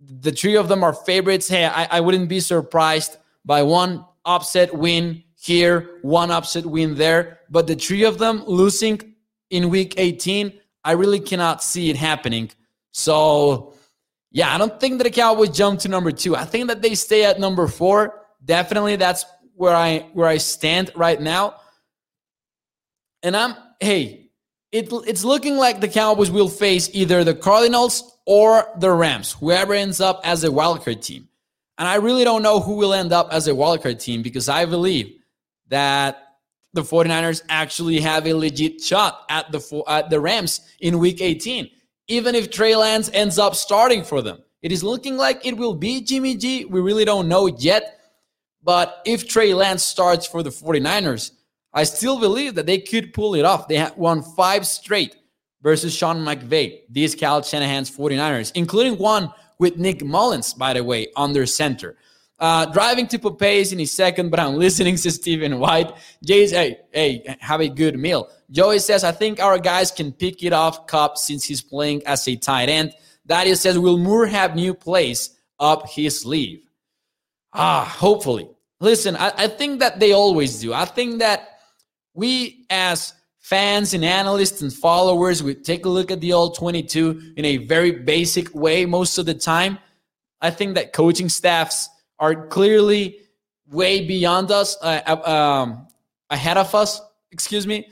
The 0.00 0.32
three 0.32 0.56
of 0.56 0.68
them 0.68 0.84
are 0.84 0.92
favorites. 0.92 1.48
Hey, 1.48 1.64
I, 1.64 1.84
I 1.90 2.00
wouldn't 2.00 2.28
be 2.28 2.40
surprised 2.40 3.16
by 3.44 3.62
one 3.62 4.04
upset 4.24 4.74
win 4.74 5.22
here, 5.36 5.98
one 6.02 6.30
upset 6.30 6.66
win 6.66 6.94
there, 6.94 7.40
but 7.50 7.66
the 7.66 7.74
three 7.74 8.04
of 8.04 8.18
them 8.18 8.44
losing 8.46 9.14
in 9.50 9.70
week 9.70 9.94
18, 9.96 10.52
I 10.84 10.92
really 10.92 11.20
cannot 11.20 11.62
see 11.62 11.90
it 11.90 11.96
happening. 11.96 12.50
So, 12.92 13.74
yeah, 14.30 14.54
I 14.54 14.58
don't 14.58 14.78
think 14.78 14.98
that 14.98 15.04
the 15.04 15.10
Cowboys 15.10 15.50
jump 15.50 15.80
to 15.80 15.88
number 15.88 16.12
two. 16.12 16.36
I 16.36 16.44
think 16.44 16.68
that 16.68 16.82
they 16.82 16.94
stay 16.94 17.24
at 17.24 17.40
number 17.40 17.66
four. 17.66 18.20
Definitely, 18.44 18.96
that's 18.96 19.24
where 19.54 19.74
I 19.74 20.10
where 20.12 20.28
I 20.28 20.36
stand 20.36 20.90
right 20.94 21.20
now. 21.20 21.56
And 23.22 23.36
I'm 23.36 23.54
hey, 23.80 24.24
it, 24.72 24.88
it's 25.06 25.24
looking 25.24 25.56
like 25.56 25.80
the 25.80 25.88
Cowboys 25.88 26.30
will 26.30 26.48
face 26.48 26.90
either 26.92 27.22
the 27.22 27.34
Cardinals 27.34 28.18
or 28.26 28.66
the 28.78 28.90
Rams, 28.90 29.32
whoever 29.32 29.72
ends 29.72 30.00
up 30.00 30.20
as 30.24 30.44
a 30.44 30.48
wildcard 30.48 31.00
team. 31.00 31.28
And 31.78 31.86
I 31.86 31.96
really 31.96 32.24
don't 32.24 32.42
know 32.42 32.60
who 32.60 32.74
will 32.74 32.92
end 32.92 33.12
up 33.12 33.32
as 33.32 33.46
a 33.46 33.52
wildcard 33.52 34.00
team 34.00 34.22
because 34.22 34.48
I 34.48 34.64
believe 34.64 35.12
that 35.68 36.23
the 36.74 36.82
49ers 36.82 37.42
actually 37.48 38.00
have 38.00 38.26
a 38.26 38.34
legit 38.34 38.80
shot 38.80 39.22
at 39.30 39.50
the 39.50 39.82
at 39.88 40.10
the 40.10 40.20
Rams 40.20 40.60
in 40.80 40.98
week 40.98 41.20
18 41.20 41.70
even 42.08 42.34
if 42.34 42.50
Trey 42.50 42.76
Lance 42.76 43.10
ends 43.12 43.38
up 43.38 43.54
starting 43.54 44.04
for 44.04 44.20
them. 44.20 44.38
It 44.62 44.72
is 44.72 44.84
looking 44.84 45.16
like 45.16 45.44
it 45.44 45.56
will 45.56 45.74
be 45.74 46.00
Jimmy 46.00 46.36
G. 46.36 46.64
We 46.64 46.80
really 46.80 47.04
don't 47.04 47.28
know 47.28 47.46
yet. 47.46 48.00
But 48.62 49.02
if 49.04 49.28
Trey 49.28 49.52
Lance 49.52 49.82
starts 49.82 50.26
for 50.26 50.42
the 50.42 50.50
49ers, 50.50 51.32
I 51.72 51.84
still 51.84 52.18
believe 52.18 52.54
that 52.54 52.66
they 52.66 52.78
could 52.78 53.12
pull 53.12 53.34
it 53.34 53.44
off. 53.44 53.68
They 53.68 53.76
have 53.76 53.96
won 53.96 54.22
five 54.22 54.66
straight 54.66 55.16
versus 55.62 55.94
Sean 55.94 56.18
McVay, 56.18 56.80
these 56.88 57.14
Kyle 57.14 57.42
Shanahan's 57.42 57.90
49ers, 57.90 58.52
including 58.54 58.96
one 58.96 59.32
with 59.58 59.76
Nick 59.76 60.04
Mullens 60.04 60.56
by 60.56 60.72
the 60.72 60.84
way, 60.84 61.08
on 61.16 61.32
their 61.32 61.46
center. 61.46 61.96
Uh, 62.44 62.66
driving 62.66 63.06
to 63.06 63.18
Popeyes 63.18 63.72
in 63.72 63.80
a 63.80 63.86
second, 63.86 64.28
but 64.28 64.38
I'm 64.38 64.56
listening 64.56 64.96
to 64.96 65.10
Stephen 65.10 65.58
White. 65.58 65.90
Jay's, 66.22 66.50
hey, 66.50 66.76
hey, 66.92 67.36
have 67.40 67.62
a 67.62 67.70
good 67.70 67.98
meal. 67.98 68.28
Joey 68.50 68.80
says, 68.80 69.02
I 69.02 69.12
think 69.12 69.40
our 69.40 69.58
guys 69.58 69.90
can 69.90 70.12
pick 70.12 70.42
it 70.42 70.52
off 70.52 70.86
Kupp 70.86 71.16
since 71.16 71.42
he's 71.42 71.62
playing 71.62 72.06
as 72.06 72.28
a 72.28 72.36
tight 72.36 72.68
end. 72.68 72.92
Darius 73.26 73.62
says, 73.62 73.78
Will 73.78 73.96
Moore 73.96 74.26
have 74.26 74.56
new 74.56 74.74
plays 74.74 75.30
up 75.58 75.88
his 75.88 76.20
sleeve? 76.20 76.68
Ah, 77.54 77.82
hopefully. 77.82 78.50
Listen, 78.78 79.16
I, 79.16 79.32
I 79.38 79.48
think 79.48 79.80
that 79.80 79.98
they 79.98 80.12
always 80.12 80.60
do. 80.60 80.74
I 80.74 80.84
think 80.84 81.20
that 81.20 81.60
we 82.12 82.66
as 82.68 83.14
fans 83.38 83.94
and 83.94 84.04
analysts 84.04 84.60
and 84.60 84.70
followers 84.70 85.42
we 85.42 85.54
take 85.54 85.86
a 85.86 85.88
look 85.88 86.10
at 86.10 86.20
the 86.20 86.32
all 86.32 86.50
22 86.50 87.32
in 87.38 87.44
a 87.46 87.56
very 87.56 87.90
basic 87.90 88.54
way 88.54 88.84
most 88.84 89.16
of 89.16 89.24
the 89.24 89.32
time. 89.32 89.78
I 90.42 90.50
think 90.50 90.74
that 90.74 90.92
coaching 90.92 91.30
staffs 91.30 91.88
are 92.18 92.46
clearly 92.48 93.18
way 93.70 94.06
beyond 94.06 94.50
us, 94.50 94.76
uh, 94.82 95.00
uh, 95.06 95.30
um, 95.30 95.88
ahead 96.30 96.56
of 96.56 96.74
us, 96.74 97.00
excuse 97.30 97.66
me. 97.66 97.88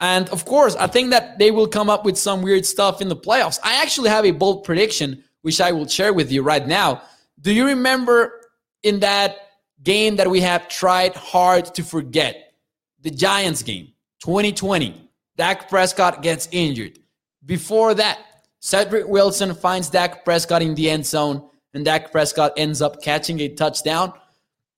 And 0.00 0.28
of 0.30 0.44
course, 0.44 0.74
I 0.76 0.88
think 0.88 1.10
that 1.10 1.38
they 1.38 1.50
will 1.50 1.68
come 1.68 1.88
up 1.88 2.04
with 2.04 2.18
some 2.18 2.42
weird 2.42 2.66
stuff 2.66 3.00
in 3.00 3.08
the 3.08 3.16
playoffs. 3.16 3.60
I 3.62 3.80
actually 3.80 4.08
have 4.10 4.24
a 4.24 4.32
bold 4.32 4.64
prediction, 4.64 5.22
which 5.42 5.60
I 5.60 5.72
will 5.72 5.86
share 5.86 6.12
with 6.12 6.32
you 6.32 6.42
right 6.42 6.66
now. 6.66 7.02
Do 7.40 7.52
you 7.52 7.66
remember 7.66 8.40
in 8.82 9.00
that 9.00 9.36
game 9.82 10.16
that 10.16 10.28
we 10.28 10.40
have 10.40 10.68
tried 10.68 11.14
hard 11.14 11.66
to 11.74 11.84
forget? 11.84 12.54
The 13.00 13.10
Giants 13.10 13.62
game, 13.62 13.92
2020. 14.24 15.08
Dak 15.36 15.68
Prescott 15.68 16.22
gets 16.22 16.48
injured. 16.50 16.98
Before 17.46 17.94
that, 17.94 18.18
Cedric 18.60 19.08
Wilson 19.08 19.54
finds 19.54 19.88
Dak 19.88 20.24
Prescott 20.24 20.62
in 20.62 20.74
the 20.74 20.90
end 20.90 21.06
zone 21.06 21.48
and 21.74 21.84
Dak 21.84 22.12
Prescott 22.12 22.52
ends 22.56 22.82
up 22.82 23.02
catching 23.02 23.40
a 23.40 23.48
touchdown. 23.48 24.12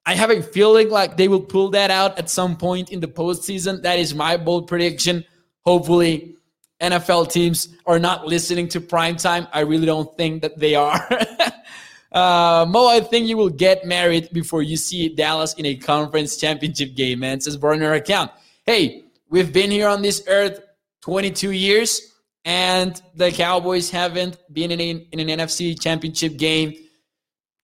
I 0.07 0.14
have 0.14 0.30
a 0.30 0.42
feeling 0.42 0.90
like 0.90 1.16
they 1.16 1.28
will 1.28 1.40
pull 1.40 1.70
that 1.70 1.90
out 1.90 2.18
at 2.18 2.28
some 2.28 2.57
point 2.57 2.90
in 2.90 3.00
the 3.00 3.09
postseason. 3.09 3.83
That 3.83 3.98
is 3.98 4.14
my 4.14 4.37
bold 4.37 4.68
prediction. 4.68 5.24
Hopefully, 5.64 6.37
NFL 6.80 7.33
teams 7.33 7.68
are 7.87 7.98
not 7.98 8.26
listening 8.26 8.68
to 8.68 8.80
prime 8.80 9.16
time. 9.16 9.48
I 9.52 9.61
really 9.61 9.87
don't 9.87 10.14
think 10.16 10.42
that 10.42 10.59
they 10.59 10.74
are. 10.74 10.94
uh, 12.12 12.66
Mo, 12.68 12.87
I 12.87 13.00
think 13.00 13.28
you 13.28 13.38
will 13.38 13.48
get 13.48 13.87
married 13.87 14.28
before 14.30 14.62
you 14.62 14.76
see 14.76 15.09
Dallas 15.09 15.54
in 15.54 15.64
a 15.64 15.74
conference 15.74 16.37
championship 16.37 16.94
game, 16.94 17.20
man, 17.20 17.40
says 17.40 17.57
burner 17.57 17.94
account. 17.94 18.30
Hey, 18.66 19.04
we've 19.30 19.52
been 19.52 19.70
here 19.70 19.88
on 19.88 20.02
this 20.02 20.22
earth 20.28 20.61
22 21.00 21.52
years, 21.52 22.14
and 22.44 23.00
the 23.14 23.33
Cowboys 23.33 23.88
haven't 23.90 24.37
been 24.52 24.70
in, 24.70 24.80
a, 24.80 24.90
in 25.12 25.20
an 25.20 25.38
NFC 25.38 25.80
championship 25.80 26.37
game 26.37 26.74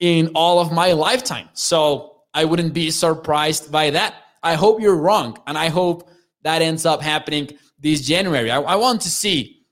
in 0.01 0.33
all 0.35 0.59
of 0.59 0.73
my 0.73 0.93
lifetime. 0.93 1.49
So 1.53 2.23
I 2.35 2.45
wouldn't 2.45 2.75
be 2.75 2.91
surprised 2.91 3.71
by 3.71 3.91
that. 3.91 4.15
I 4.43 4.55
hope 4.55 4.81
you're 4.81 4.97
wrong. 4.97 5.39
And 5.47 5.57
I 5.57 5.69
hope 5.69 6.09
that 6.43 6.63
ends 6.63 6.87
up 6.87 7.03
happening 7.03 7.51
this 7.79 8.01
January. 8.01 8.51
I, 8.51 8.61
I 8.61 8.77
want 8.77 9.03
to 9.03 9.11
see 9.11 9.67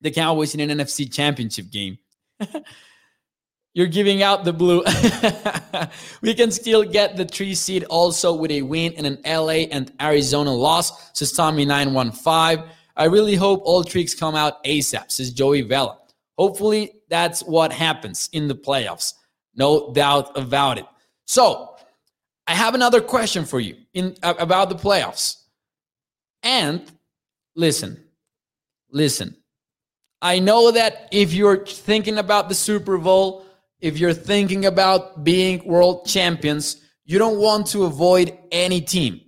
the 0.00 0.10
Cowboys 0.10 0.54
in 0.54 0.68
an 0.68 0.78
NFC 0.78 1.12
championship 1.12 1.70
game. 1.70 1.98
You're 3.74 3.86
giving 3.86 4.22
out 4.22 4.44
the 4.44 4.52
blue. 4.52 4.82
we 6.22 6.34
can 6.34 6.50
still 6.50 6.82
get 6.82 7.16
the 7.16 7.24
three 7.24 7.54
seed 7.54 7.84
also 7.84 8.34
with 8.34 8.50
a 8.50 8.62
win 8.62 8.94
and 8.96 9.06
an 9.06 9.18
LA 9.24 9.68
and 9.70 9.92
Arizona 10.00 10.52
loss, 10.52 11.16
says 11.16 11.32
Tommy915. 11.32 12.66
I 12.96 13.04
really 13.04 13.36
hope 13.36 13.62
all 13.64 13.84
tricks 13.84 14.14
come 14.14 14.34
out 14.34 14.64
ASAP, 14.64 15.12
says 15.12 15.32
Joey 15.32 15.62
Vela. 15.62 15.98
Hopefully, 16.36 16.92
that's 17.08 17.42
what 17.42 17.72
happens 17.72 18.28
in 18.32 18.48
the 18.48 18.54
playoffs. 18.54 19.14
No 19.58 19.92
doubt 19.92 20.38
about 20.38 20.78
it. 20.78 20.86
So, 21.26 21.76
I 22.46 22.54
have 22.54 22.74
another 22.74 23.00
question 23.00 23.44
for 23.44 23.60
you 23.60 23.76
in 23.92 24.16
about 24.22 24.70
the 24.70 24.76
playoffs. 24.76 25.36
And 26.42 26.90
listen, 27.56 28.04
listen. 28.90 29.36
I 30.22 30.38
know 30.38 30.70
that 30.70 31.08
if 31.12 31.34
you're 31.34 31.66
thinking 31.66 32.18
about 32.18 32.48
the 32.48 32.54
Super 32.54 32.98
Bowl, 32.98 33.44
if 33.80 33.98
you're 33.98 34.14
thinking 34.14 34.64
about 34.64 35.24
being 35.24 35.64
world 35.66 36.06
champions, 36.06 36.80
you 37.04 37.18
don't 37.18 37.38
want 37.38 37.66
to 37.68 37.84
avoid 37.84 38.36
any 38.50 38.80
team. 38.80 39.20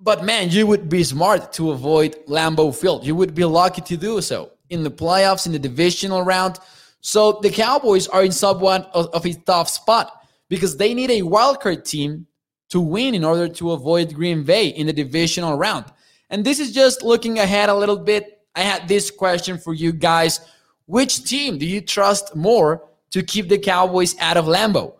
But 0.00 0.24
man, 0.24 0.50
you 0.50 0.66
would 0.66 0.88
be 0.88 1.04
smart 1.04 1.52
to 1.54 1.70
avoid 1.70 2.16
Lambeau 2.26 2.74
Field. 2.74 3.06
You 3.06 3.14
would 3.14 3.34
be 3.34 3.44
lucky 3.44 3.82
to 3.82 3.96
do 3.96 4.20
so 4.20 4.52
in 4.70 4.82
the 4.82 4.90
playoffs, 4.90 5.46
in 5.46 5.52
the 5.52 5.58
divisional 5.58 6.22
round. 6.22 6.58
So 7.06 7.38
the 7.40 7.50
Cowboys 7.50 8.08
are 8.08 8.24
in 8.24 8.32
somewhat 8.32 8.90
of, 8.92 9.06
of 9.14 9.24
a 9.24 9.32
tough 9.32 9.68
spot 9.68 10.26
because 10.48 10.76
they 10.76 10.92
need 10.92 11.12
a 11.12 11.20
wildcard 11.20 11.84
team 11.84 12.26
to 12.70 12.80
win 12.80 13.14
in 13.14 13.22
order 13.22 13.46
to 13.46 13.70
avoid 13.70 14.12
Green 14.12 14.42
Bay 14.42 14.66
in 14.66 14.88
the 14.88 14.92
divisional 14.92 15.56
round. 15.56 15.84
And 16.30 16.44
this 16.44 16.58
is 16.58 16.72
just 16.72 17.04
looking 17.04 17.38
ahead 17.38 17.68
a 17.68 17.76
little 17.76 17.96
bit. 17.96 18.40
I 18.56 18.62
had 18.62 18.88
this 18.88 19.12
question 19.12 19.56
for 19.56 19.72
you 19.72 19.92
guys. 19.92 20.40
Which 20.86 21.22
team 21.22 21.58
do 21.58 21.64
you 21.64 21.80
trust 21.80 22.34
more 22.34 22.82
to 23.12 23.22
keep 23.22 23.48
the 23.48 23.58
Cowboys 23.58 24.16
out 24.18 24.36
of 24.36 24.46
Lambeau? 24.46 24.94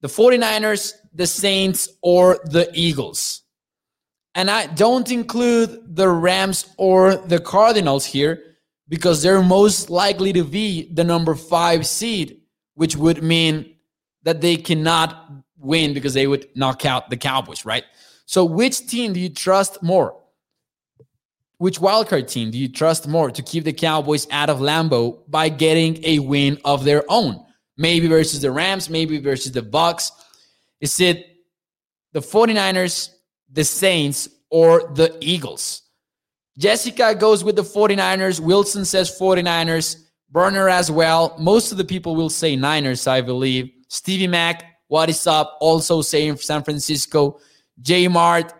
The 0.00 0.08
49ers, 0.08 0.94
the 1.12 1.26
Saints, 1.26 1.86
or 2.00 2.40
the 2.46 2.70
Eagles? 2.72 3.42
And 4.34 4.50
I 4.50 4.68
don't 4.68 5.10
include 5.10 5.96
the 5.96 6.08
Rams 6.08 6.64
or 6.78 7.16
the 7.16 7.40
Cardinals 7.40 8.06
here 8.06 8.53
because 8.88 9.22
they're 9.22 9.42
most 9.42 9.90
likely 9.90 10.32
to 10.32 10.44
be 10.44 10.92
the 10.92 11.04
number 11.04 11.34
five 11.34 11.86
seed, 11.86 12.40
which 12.74 12.96
would 12.96 13.22
mean 13.22 13.74
that 14.22 14.40
they 14.40 14.56
cannot 14.56 15.30
win 15.58 15.94
because 15.94 16.14
they 16.14 16.26
would 16.26 16.48
knock 16.54 16.84
out 16.84 17.10
the 17.10 17.16
Cowboys, 17.16 17.64
right? 17.64 17.84
So, 18.26 18.44
which 18.44 18.86
team 18.86 19.12
do 19.12 19.20
you 19.20 19.28
trust 19.28 19.82
more? 19.82 20.20
Which 21.58 21.78
wildcard 21.78 22.28
team 22.28 22.50
do 22.50 22.58
you 22.58 22.68
trust 22.68 23.06
more 23.06 23.30
to 23.30 23.42
keep 23.42 23.64
the 23.64 23.72
Cowboys 23.72 24.26
out 24.30 24.50
of 24.50 24.58
Lambeau 24.58 25.20
by 25.28 25.48
getting 25.48 26.04
a 26.04 26.18
win 26.18 26.58
of 26.64 26.84
their 26.84 27.04
own? 27.08 27.44
Maybe 27.76 28.06
versus 28.06 28.40
the 28.40 28.50
Rams, 28.50 28.90
maybe 28.90 29.18
versus 29.18 29.52
the 29.52 29.62
Bucs. 29.62 30.10
Is 30.80 31.00
it 31.00 31.24
the 32.12 32.20
49ers, 32.20 33.10
the 33.50 33.64
Saints, 33.64 34.28
or 34.50 34.92
the 34.94 35.16
Eagles? 35.20 35.82
Jessica 36.58 37.14
goes 37.14 37.42
with 37.42 37.56
the 37.56 37.62
49ers. 37.62 38.40
Wilson 38.40 38.84
says 38.84 39.18
49ers. 39.18 40.00
Burner 40.30 40.68
as 40.68 40.90
well. 40.90 41.36
Most 41.38 41.70
of 41.70 41.78
the 41.78 41.84
people 41.84 42.16
will 42.16 42.30
say 42.30 42.56
Niners, 42.56 43.06
I 43.06 43.20
believe. 43.20 43.70
Stevie 43.88 44.26
Mac, 44.26 44.64
what 44.88 45.08
is 45.08 45.26
up? 45.26 45.56
Also 45.60 46.02
saying 46.02 46.36
San 46.38 46.62
Francisco. 46.62 47.38
J 47.80 48.08
Mart, 48.08 48.52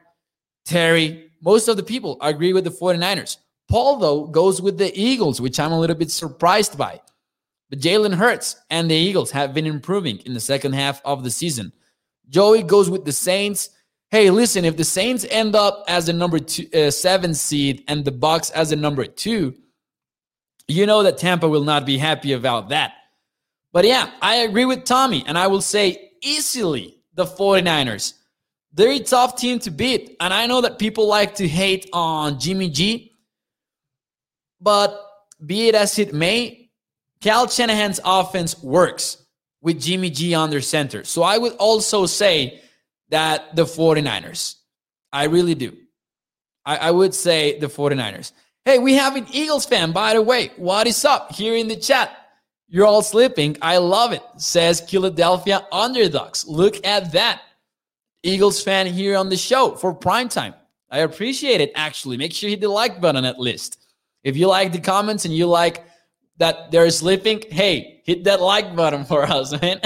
Terry. 0.65 1.31
Most 1.43 1.69
of 1.69 1.77
the 1.77 1.83
people 1.83 2.17
agree 2.21 2.53
with 2.53 2.65
the 2.65 2.71
49ers. 2.71 3.39
Paul, 3.69 3.97
though, 3.97 4.27
goes 4.27 4.61
with 4.61 4.79
the 4.79 4.97
Eagles, 4.99 5.41
which 5.41 5.59
I'm 5.59 5.73
a 5.73 5.81
little 5.81 5.97
bit 5.97 6.11
surprised 6.11 6.79
by. 6.79 7.01
But 7.71 7.81
Jalen 7.81 8.15
Hurts 8.15 8.57
and 8.71 8.91
the 8.91 8.95
Eagles 8.95 9.31
have 9.33 9.55
been 9.55 9.67
improving 9.67 10.19
in 10.19 10.35
the 10.35 10.41
second 10.41 10.75
half 10.75 11.01
of 11.05 11.25
the 11.25 11.31
season. 11.31 11.73
Joey 12.29 12.63
goes 12.63 12.89
with 12.89 13.05
the 13.05 13.13
Saints. 13.13 13.71
Hey, 14.15 14.31
listen, 14.31 14.65
if 14.65 14.77
the 14.77 14.85
Saints 14.85 15.27
end 15.29 15.57
up 15.57 15.83
as 15.89 16.07
the 16.07 16.13
number 16.13 16.39
two, 16.39 16.69
uh, 16.73 16.93
seven 16.93 17.35
seed 17.35 17.83
and 17.89 18.05
the 18.05 18.13
Bucs 18.13 18.53
as 18.53 18.71
the 18.71 18.77
number 18.77 19.07
two, 19.07 19.57
you 20.69 20.87
know 20.87 21.03
that 21.03 21.19
Tampa 21.19 21.49
will 21.49 21.65
not 21.65 21.85
be 21.85 21.99
happy 21.99 22.33
about 22.33 22.69
that. 22.69 22.93
But 23.73 23.85
yeah, 23.85 24.13
I 24.23 24.37
agree 24.37 24.67
with 24.67 24.85
Tommy, 24.85 25.25
and 25.27 25.37
I 25.37 25.49
will 25.49 25.61
say 25.61 26.13
easily 26.23 27.03
the 27.15 27.25
49ers. 27.25 28.13
They're 28.73 28.93
a 28.93 29.01
tough 29.01 29.35
team 29.35 29.59
to 29.59 29.73
beat. 29.73 30.17
And 30.21 30.33
I 30.33 30.47
know 30.47 30.61
that 30.61 30.79
people 30.79 31.09
like 31.09 31.35
to 31.35 31.49
hate 31.49 31.91
on 31.93 32.39
Jimmy 32.39 32.71
G, 32.71 33.17
but 34.61 34.97
be 35.45 35.67
it 35.67 35.75
as 35.75 35.99
it 35.99 36.15
may, 36.15 36.71
Kyle 37.21 37.49
Shanahan's 37.49 37.99
offense 38.05 38.63
works 38.63 39.25
with 39.61 39.83
Jimmy 39.83 40.11
G 40.11 40.37
under 40.37 40.61
center. 40.61 41.03
So 41.03 41.25
I 41.25 41.37
would 41.37 41.55
also 41.55 42.07
say 42.07 42.61
that 43.15 43.55
the 43.55 43.65
49ers. 43.65 44.57
I 45.13 45.27
really 45.27 45.55
do. 45.55 45.77
I, 46.67 46.77
I 46.77 46.91
would 46.91 47.15
say 47.15 47.61
the 47.61 47.69
49ers. 47.69 48.33
Hey, 48.65 48.81
we 48.81 48.95
have 48.95 49.15
an 49.15 49.27
Eagles 49.31 49.67
fan, 49.67 49.93
by 49.93 50.15
the 50.15 50.21
way. 50.23 50.51
What 50.57 50.89
is 50.89 51.05
up 51.05 51.31
here 51.31 51.55
in 51.55 51.69
the 51.69 51.77
chat? 51.77 52.11
You're 52.67 52.87
all 52.87 53.03
sleeping. 53.03 53.57
I 53.63 53.77
love 53.77 54.11
it, 54.13 54.23
says 54.37 54.81
Philadelphia 54.81 55.65
Underdogs. 55.71 56.45
Look 56.49 56.85
at 56.85 57.13
that. 57.13 57.43
Eagles 58.25 58.61
fan 58.61 58.89
here 58.89 59.17
on 59.17 59.29
the 59.29 59.37
show 59.37 59.77
for 59.77 59.95
prime 59.95 60.29
time. 60.29 60.55
I 60.91 60.99
appreciate 60.99 61.61
it, 61.61 61.71
actually. 61.77 62.17
Make 62.17 62.33
sure 62.33 62.49
you 62.49 62.57
hit 62.57 62.63
the 62.63 62.69
like 62.69 63.01
button 63.01 63.25
at 63.25 63.39
least. 63.39 63.79
If 64.25 64.37
you 64.37 64.49
like 64.49 64.73
the 64.73 64.81
comments 64.81 65.25
and 65.25 65.33
you 65.33 65.47
like 65.47 65.85
that 66.39 66.73
they're 66.73 66.91
sleeping, 66.91 67.45
hey, 67.49 68.03
hit 68.05 68.25
that 68.25 68.41
like 68.41 68.75
button 68.75 69.05
for 69.05 69.23
us, 69.23 69.53
man. 69.63 69.81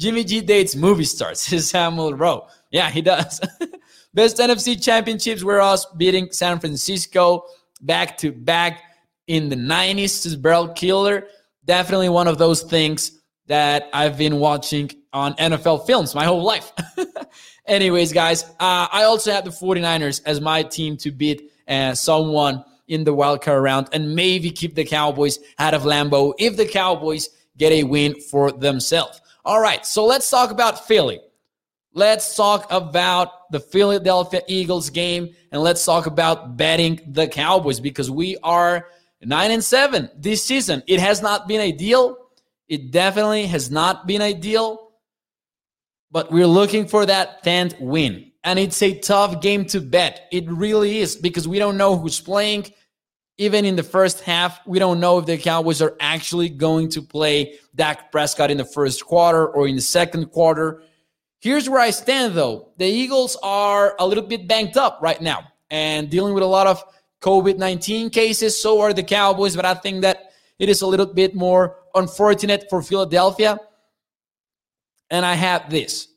Jimmy 0.00 0.24
G 0.24 0.40
dates 0.40 0.74
movie 0.74 1.04
stars, 1.04 1.40
Samuel 1.70 2.14
Rowe. 2.14 2.46
Yeah, 2.70 2.88
he 2.88 3.02
does. 3.02 3.38
Best 4.14 4.38
NFC 4.38 4.82
championships 4.82 5.44
were 5.44 5.60
us 5.60 5.84
beating 5.98 6.32
San 6.32 6.58
Francisco 6.58 7.44
back 7.82 8.16
to 8.18 8.32
back 8.32 8.80
in 9.26 9.50
the 9.50 9.56
90s. 9.56 9.96
This 9.96 10.26
is 10.26 10.36
Barrel 10.36 10.68
Killer, 10.68 11.26
definitely 11.66 12.08
one 12.08 12.28
of 12.28 12.38
those 12.38 12.62
things 12.62 13.20
that 13.46 13.90
I've 13.92 14.16
been 14.16 14.38
watching 14.38 14.90
on 15.12 15.34
NFL 15.34 15.86
films 15.86 16.14
my 16.14 16.24
whole 16.24 16.42
life. 16.42 16.72
Anyways, 17.66 18.14
guys, 18.14 18.44
uh, 18.58 18.88
I 18.90 19.02
also 19.02 19.32
have 19.32 19.44
the 19.44 19.50
49ers 19.50 20.22
as 20.24 20.40
my 20.40 20.62
team 20.62 20.96
to 20.96 21.10
beat 21.10 21.52
uh, 21.68 21.94
someone 21.94 22.64
in 22.88 23.04
the 23.04 23.14
wildcard 23.14 23.62
round 23.62 23.88
and 23.92 24.14
maybe 24.14 24.50
keep 24.50 24.74
the 24.74 24.84
Cowboys 24.84 25.38
out 25.58 25.74
of 25.74 25.82
Lambeau 25.82 26.32
if 26.38 26.56
the 26.56 26.66
Cowboys 26.66 27.28
get 27.58 27.70
a 27.72 27.84
win 27.84 28.18
for 28.18 28.50
themselves. 28.50 29.20
All 29.50 29.60
right, 29.60 29.84
so 29.84 30.06
let's 30.06 30.30
talk 30.30 30.52
about 30.52 30.86
Philly. 30.86 31.18
Let's 31.92 32.36
talk 32.36 32.68
about 32.70 33.50
the 33.50 33.58
Philadelphia 33.58 34.42
Eagles 34.46 34.90
game 34.90 35.34
and 35.50 35.60
let's 35.60 35.84
talk 35.84 36.06
about 36.06 36.56
betting 36.56 37.00
the 37.08 37.26
Cowboys 37.26 37.80
because 37.80 38.12
we 38.12 38.36
are 38.44 38.86
9 39.22 39.50
and 39.50 39.64
7 39.64 40.08
this 40.16 40.44
season. 40.44 40.84
It 40.86 41.00
has 41.00 41.20
not 41.20 41.48
been 41.48 41.60
ideal. 41.60 42.16
It 42.68 42.92
definitely 42.92 43.46
has 43.46 43.72
not 43.72 44.06
been 44.06 44.22
ideal, 44.22 44.92
but 46.12 46.30
we're 46.30 46.46
looking 46.46 46.86
for 46.86 47.04
that 47.06 47.42
10th 47.42 47.80
win. 47.80 48.30
And 48.44 48.56
it's 48.56 48.80
a 48.84 49.00
tough 49.00 49.40
game 49.40 49.64
to 49.64 49.80
bet. 49.80 50.28
It 50.30 50.48
really 50.48 51.00
is 51.00 51.16
because 51.16 51.48
we 51.48 51.58
don't 51.58 51.76
know 51.76 51.96
who's 51.96 52.20
playing. 52.20 52.66
Even 53.40 53.64
in 53.64 53.74
the 53.74 53.82
first 53.82 54.20
half, 54.20 54.60
we 54.66 54.78
don't 54.78 55.00
know 55.00 55.16
if 55.16 55.24
the 55.24 55.38
Cowboys 55.38 55.80
are 55.80 55.96
actually 55.98 56.50
going 56.50 56.90
to 56.90 57.00
play 57.00 57.54
Dak 57.74 58.12
Prescott 58.12 58.50
in 58.50 58.58
the 58.58 58.66
first 58.66 59.06
quarter 59.06 59.48
or 59.48 59.66
in 59.66 59.76
the 59.76 59.80
second 59.80 60.26
quarter. 60.26 60.82
Here's 61.40 61.66
where 61.66 61.80
I 61.80 61.88
stand 61.88 62.34
though. 62.34 62.68
The 62.76 62.84
Eagles 62.84 63.38
are 63.42 63.96
a 63.98 64.06
little 64.06 64.24
bit 64.24 64.46
banked 64.46 64.76
up 64.76 64.98
right 65.00 65.18
now 65.22 65.44
and 65.70 66.10
dealing 66.10 66.34
with 66.34 66.42
a 66.42 66.46
lot 66.46 66.66
of 66.66 66.84
COVID 67.22 67.56
19 67.56 68.10
cases. 68.10 68.60
So 68.60 68.78
are 68.82 68.92
the 68.92 69.02
Cowboys, 69.02 69.56
but 69.56 69.64
I 69.64 69.72
think 69.72 70.02
that 70.02 70.32
it 70.58 70.68
is 70.68 70.82
a 70.82 70.86
little 70.86 71.06
bit 71.06 71.34
more 71.34 71.78
unfortunate 71.94 72.66
for 72.68 72.82
Philadelphia. 72.82 73.58
And 75.08 75.24
I 75.24 75.32
have 75.32 75.70
this. 75.70 76.09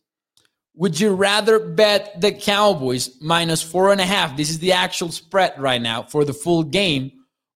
Would 0.76 1.00
you 1.00 1.14
rather 1.14 1.60
bet 1.60 2.20
the 2.20 2.32
Cowboys 2.32 3.22
minus 3.22 3.62
four 3.62 3.92
and 3.92 4.02
a 4.02 4.06
half? 4.06 4.36
This 4.36 4.50
is 4.50 4.60
the 4.60 4.72
actual 4.72 5.12
spread 5.12 5.54
right 5.60 5.82
now 5.82 6.04
for 6.04 6.26
the 6.26 6.34
full 6.34 6.64
game. 6.64 7.12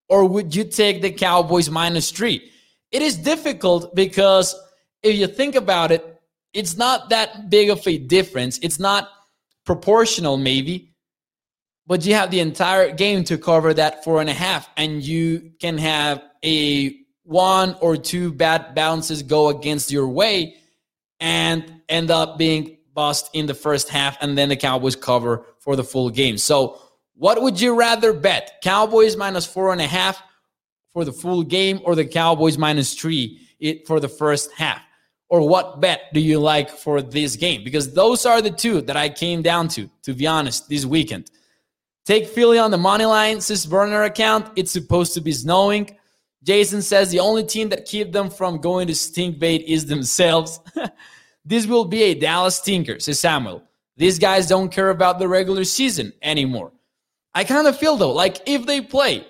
Or 0.08 0.24
would 0.24 0.54
you 0.54 0.64
take 0.64 1.02
the 1.02 1.10
Cowboys 1.10 1.68
minus 1.68 2.10
three? 2.12 2.50
It 2.92 3.02
is 3.02 3.16
difficult 3.16 3.94
because 3.94 4.54
if 5.02 5.16
you 5.16 5.26
think 5.26 5.56
about 5.56 5.90
it, 5.90 6.20
it's 6.54 6.76
not 6.76 7.10
that 7.10 7.50
big 7.50 7.70
of 7.70 7.86
a 7.86 7.98
difference. 7.98 8.58
It's 8.62 8.78
not 8.78 9.08
proportional, 9.66 10.36
maybe, 10.36 10.94
but 11.86 12.06
you 12.06 12.14
have 12.14 12.30
the 12.30 12.40
entire 12.40 12.92
game 12.92 13.24
to 13.24 13.36
cover 13.36 13.74
that 13.74 14.02
four 14.02 14.20
and 14.20 14.30
a 14.30 14.34
half, 14.34 14.70
and 14.76 15.02
you 15.02 15.52
can 15.60 15.76
have 15.76 16.22
a 16.44 16.96
one 17.24 17.76
or 17.82 17.96
two 17.96 18.32
bad 18.32 18.74
bounces 18.74 19.22
go 19.22 19.48
against 19.48 19.90
your 19.90 20.08
way 20.08 20.54
and 21.20 21.82
end 21.90 22.10
up 22.10 22.38
being 22.38 22.77
bust 22.98 23.30
in 23.32 23.46
the 23.46 23.54
first 23.54 23.88
half, 23.88 24.16
and 24.20 24.36
then 24.36 24.48
the 24.48 24.56
Cowboys 24.56 24.96
cover 24.96 25.46
for 25.60 25.76
the 25.76 25.84
full 25.84 26.10
game. 26.10 26.36
So, 26.36 26.80
what 27.14 27.40
would 27.42 27.60
you 27.60 27.74
rather 27.74 28.12
bet? 28.12 28.44
Cowboys 28.62 29.16
minus 29.16 29.46
four 29.46 29.72
and 29.72 29.80
a 29.80 29.86
half 29.86 30.20
for 30.92 31.04
the 31.04 31.12
full 31.12 31.44
game, 31.44 31.80
or 31.84 31.94
the 31.94 32.04
Cowboys 32.04 32.58
minus 32.58 32.94
three 32.94 33.24
for 33.86 34.00
the 34.00 34.08
first 34.08 34.50
half? 34.52 34.82
or 35.30 35.46
what 35.46 35.80
bet 35.80 36.12
do 36.14 36.20
you 36.20 36.38
like 36.38 36.70
for 36.70 37.02
this 37.02 37.36
game? 37.36 37.62
Because 37.62 37.92
those 37.92 38.24
are 38.24 38.40
the 38.40 38.50
two 38.50 38.80
that 38.82 38.96
I 38.96 39.08
came 39.08 39.42
down 39.42 39.68
to, 39.68 39.88
to 40.02 40.14
be 40.14 40.26
honest, 40.26 40.68
this 40.68 40.86
weekend. 40.86 41.30
Take 42.06 42.26
Philly 42.26 42.58
on 42.58 42.70
the 42.70 42.78
money 42.78 43.04
line, 43.04 43.40
says 43.40 43.66
burner 43.66 44.04
account. 44.04 44.50
It's 44.56 44.72
supposed 44.72 45.12
to 45.14 45.20
be 45.20 45.32
snowing. 45.32 45.96
Jason 46.42 46.80
says 46.80 47.10
the 47.10 47.20
only 47.20 47.44
team 47.44 47.68
that 47.68 47.84
keep 47.84 48.12
them 48.12 48.30
from 48.30 48.58
going 48.58 48.86
to 48.86 48.94
stink 48.94 49.38
bait 49.38 49.62
is 49.66 49.84
themselves. 49.86 50.60
this 51.48 51.66
will 51.66 51.84
be 51.84 52.02
a 52.04 52.14
Dallas 52.14 52.60
tinker, 52.60 53.00
says 53.00 53.20
Samuel. 53.20 53.62
These 53.96 54.18
guys 54.18 54.46
don't 54.46 54.70
care 54.70 54.90
about 54.90 55.18
the 55.18 55.26
regular 55.26 55.64
season 55.64 56.12
anymore. 56.22 56.72
I 57.34 57.44
kind 57.44 57.66
of 57.66 57.76
feel 57.76 57.96
though, 57.96 58.12
like 58.12 58.40
if 58.46 58.66
they 58.66 58.80
play, 58.80 59.26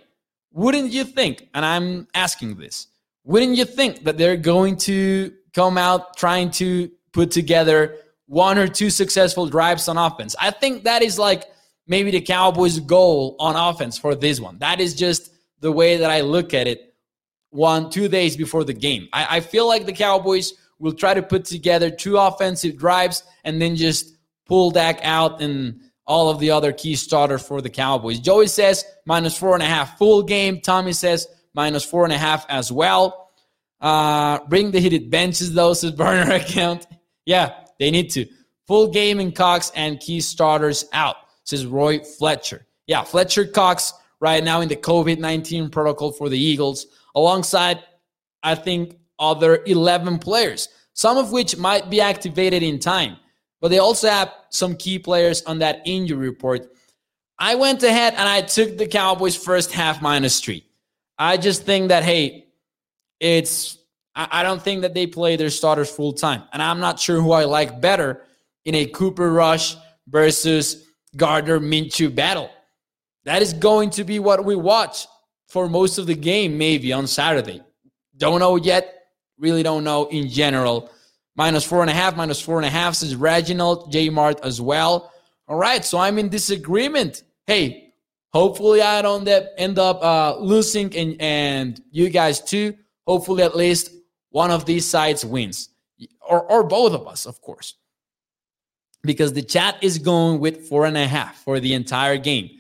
wouldn't 0.53 0.93
you 0.93 1.05
think, 1.05 1.49
and 1.55 1.65
I'm 1.65 2.09
asking 2.15 2.57
this, 2.57 2.89
wouldn't 3.25 3.57
you 3.57 3.65
think 3.65 4.05
that 4.05 4.19
they're 4.19 4.37
going 4.37 4.77
to 4.79 5.33
come 5.55 5.79
out 5.79 6.17
trying 6.17 6.51
to 6.53 6.91
put 7.13 7.31
together 7.31 7.97
one 8.27 8.59
or 8.59 8.69
two 8.69 8.91
successful 8.91 9.47
drives 9.47 9.89
on 9.89 9.97
offense. 9.97 10.37
I 10.39 10.51
think 10.51 10.85
that 10.85 11.03
is 11.03 11.19
like 11.19 11.45
maybe 11.87 12.11
the 12.11 12.21
Cowboys' 12.21 12.79
goal 12.79 13.37
on 13.41 13.57
offense 13.57 13.99
for 13.99 14.15
this 14.15 14.39
one. 14.39 14.59
That 14.59 14.81
is 14.81 14.95
just 14.95 15.31
the 15.61 15.73
way 15.73 15.97
that 15.97 16.11
I 16.11 16.21
look 16.21 16.53
at 16.55 16.67
it 16.67 16.95
one, 17.51 17.91
two 17.91 18.09
days 18.09 18.37
before 18.37 18.65
the 18.65 18.75
game. 18.75 19.09
I, 19.13 19.39
I 19.39 19.41
feel 19.41 19.67
like 19.67 19.87
the 19.87 19.93
Cowboys 19.93 20.53
will 20.79 20.93
try 20.93 21.15
to 21.15 21.23
put 21.23 21.45
together 21.45 21.91
two 21.91 22.17
offensive 22.17 22.77
drives 22.77 23.23
and 23.45 23.61
then 23.61 23.77
just 23.77 24.17
pull 24.47 24.71
Dak 24.71 25.01
out 25.03 25.41
and 25.41 25.81
all 26.07 26.31
of 26.31 26.39
the 26.39 26.51
other 26.51 26.73
key 26.73 26.95
starters 26.95 27.47
for 27.47 27.61
the 27.61 27.69
Cowboys. 27.69 28.19
Joey 28.19 28.47
says 28.47 28.85
minus 29.05 29.37
four 29.37 29.55
and 29.55 29.63
a 29.63 29.67
half 29.67 29.99
full 29.99 30.23
game. 30.23 30.61
Tommy 30.61 30.93
says 30.93 31.29
minus 31.55 31.85
four 31.85 32.05
and 32.05 32.13
a 32.13 32.19
half 32.19 32.47
as 32.49 32.73
well. 32.73 33.31
Uh, 33.81 34.39
bring 34.49 34.71
the 34.71 34.81
heated 34.81 35.11
benches, 35.11 35.53
though, 35.53 35.75
says 35.75 35.91
burner 35.97 36.33
account. 36.33 36.87
Yeah, 37.27 37.55
they 37.79 37.91
need 37.91 38.11
to. 38.11 38.27
Full 38.67 38.89
game 38.89 39.21
in 39.21 39.33
Cox 39.33 39.71
and 39.75 40.01
key 40.01 40.21
starters 40.21 40.87
out, 40.93 41.17
says 41.45 41.67
Roy 41.67 42.01
Fletcher. 42.01 42.67
Yeah, 42.87 43.03
Fletcher 43.05 43.47
Cox 43.47 43.93
right 44.21 44.43
now 44.43 44.61
in 44.61 44.69
the 44.69 44.77
COVID 44.77 45.19
19 45.19 45.71
protocol 45.71 46.13
for 46.13 46.29
the 46.29 46.39
Eagles, 46.39 46.87
alongside, 47.15 47.83
I 48.43 48.55
think, 48.55 48.98
other 49.19 49.63
11 49.67 50.19
players, 50.19 50.69
some 50.95 51.17
of 51.17 51.33
which 51.33 51.57
might 51.57 51.91
be 51.91 52.01
activated 52.01 52.63
in 52.63 52.79
time. 52.79 53.17
But 53.61 53.69
they 53.69 53.79
also 53.79 54.09
have 54.09 54.33
some 54.51 54.77
key 54.77 54.99
players 54.99 55.43
on 55.43 55.59
that 55.59 55.83
injury 55.85 56.29
report. 56.29 56.69
I 57.39 57.55
went 57.55 57.83
ahead 57.83 58.15
and 58.15 58.29
I 58.29 58.43
took 58.43 58.79
the 58.79 58.87
Cowboys 58.87 59.37
first 59.37 59.73
half 59.73 60.01
minus 60.03 60.41
three. 60.41 60.65
I 61.19 61.37
just 61.37 61.65
think 61.65 61.89
that, 61.89 62.05
hey, 62.05 62.47
it's 63.21 63.79
I 64.15 64.43
don't 64.43 64.61
think 64.61 64.83
that 64.83 64.95
they 64.95 65.07
play 65.07 65.37
their 65.37 65.51
starters 65.51 65.91
full 65.91 66.13
time. 66.13 66.43
And 66.53 66.61
I'm 66.61 66.81
not 66.81 66.99
sure 66.99 67.21
who 67.21 67.31
I 67.31 67.45
like 67.45 67.81
better 67.81 68.23
in 68.65 68.75
a 68.75 68.87
Cooper 68.87 69.33
Rush 69.33 69.77
versus 70.09 70.89
Gardner 71.17 71.61
Minshew 71.61 72.13
battle. 72.13 72.51
That 73.25 73.43
is 73.43 73.53
going 73.53 73.91
to 73.91 74.03
be 74.03 74.19
what 74.19 74.45
we 74.45 74.57
watch 74.57 75.07
for 75.47 75.69
most 75.69 75.99
of 75.99 76.07
the 76.07 76.17
game, 76.17 76.59
maybe 76.59 76.93
on 76.93 77.07
Saturday. 77.07 77.63
Don't 78.17 78.41
know 78.41 78.57
yet. 78.57 78.98
Really 79.39 79.63
don't 79.63 79.85
know 79.85 80.07
in 80.07 80.29
general. 80.29 80.91
Minus 81.37 81.65
four 81.65 81.83
and 81.83 81.91
a 81.91 81.95
half, 81.95 82.17
minus 82.17 82.41
four 82.41 82.57
and 82.57 82.67
a 82.67 82.71
half 82.71 82.97
says 82.97 83.15
Reginald, 83.15 83.93
J 83.93 84.11
Mart 84.11 84.41
as 84.43 84.61
well. 84.61 85.13
All 85.47 85.57
right, 85.57 85.85
so 85.85 85.99
I'm 85.99 86.19
in 86.19 86.29
disagreement. 86.29 87.23
Hey, 87.47 87.95
hopefully 88.31 88.83
I 88.83 89.01
don't 89.03 89.27
end 89.57 89.79
up 89.79 90.03
uh, 90.03 90.37
losing 90.39 90.95
and, 90.97 91.17
and 91.21 91.83
you 91.91 92.11
guys 92.11 92.41
too. 92.41 92.77
Hopefully 93.07 93.43
at 93.43 93.57
least 93.57 93.91
one 94.31 94.51
of 94.51 94.65
these 94.67 94.85
sides 94.85 95.25
wins. 95.25 95.71
Or, 96.29 96.43
or 96.43 96.65
both 96.65 96.93
of 96.93 97.07
us, 97.07 97.25
of 97.25 97.41
course. 97.41 97.75
Because 99.03 99.33
the 99.33 99.43
chat 99.43 99.77
is 99.81 99.99
going 99.99 100.41
with 100.41 100.69
four 100.69 100.85
and 100.85 100.97
a 100.97 101.07
half 101.07 101.43
for 101.45 101.61
the 101.61 101.73
entire 101.73 102.19
game. 102.19 102.51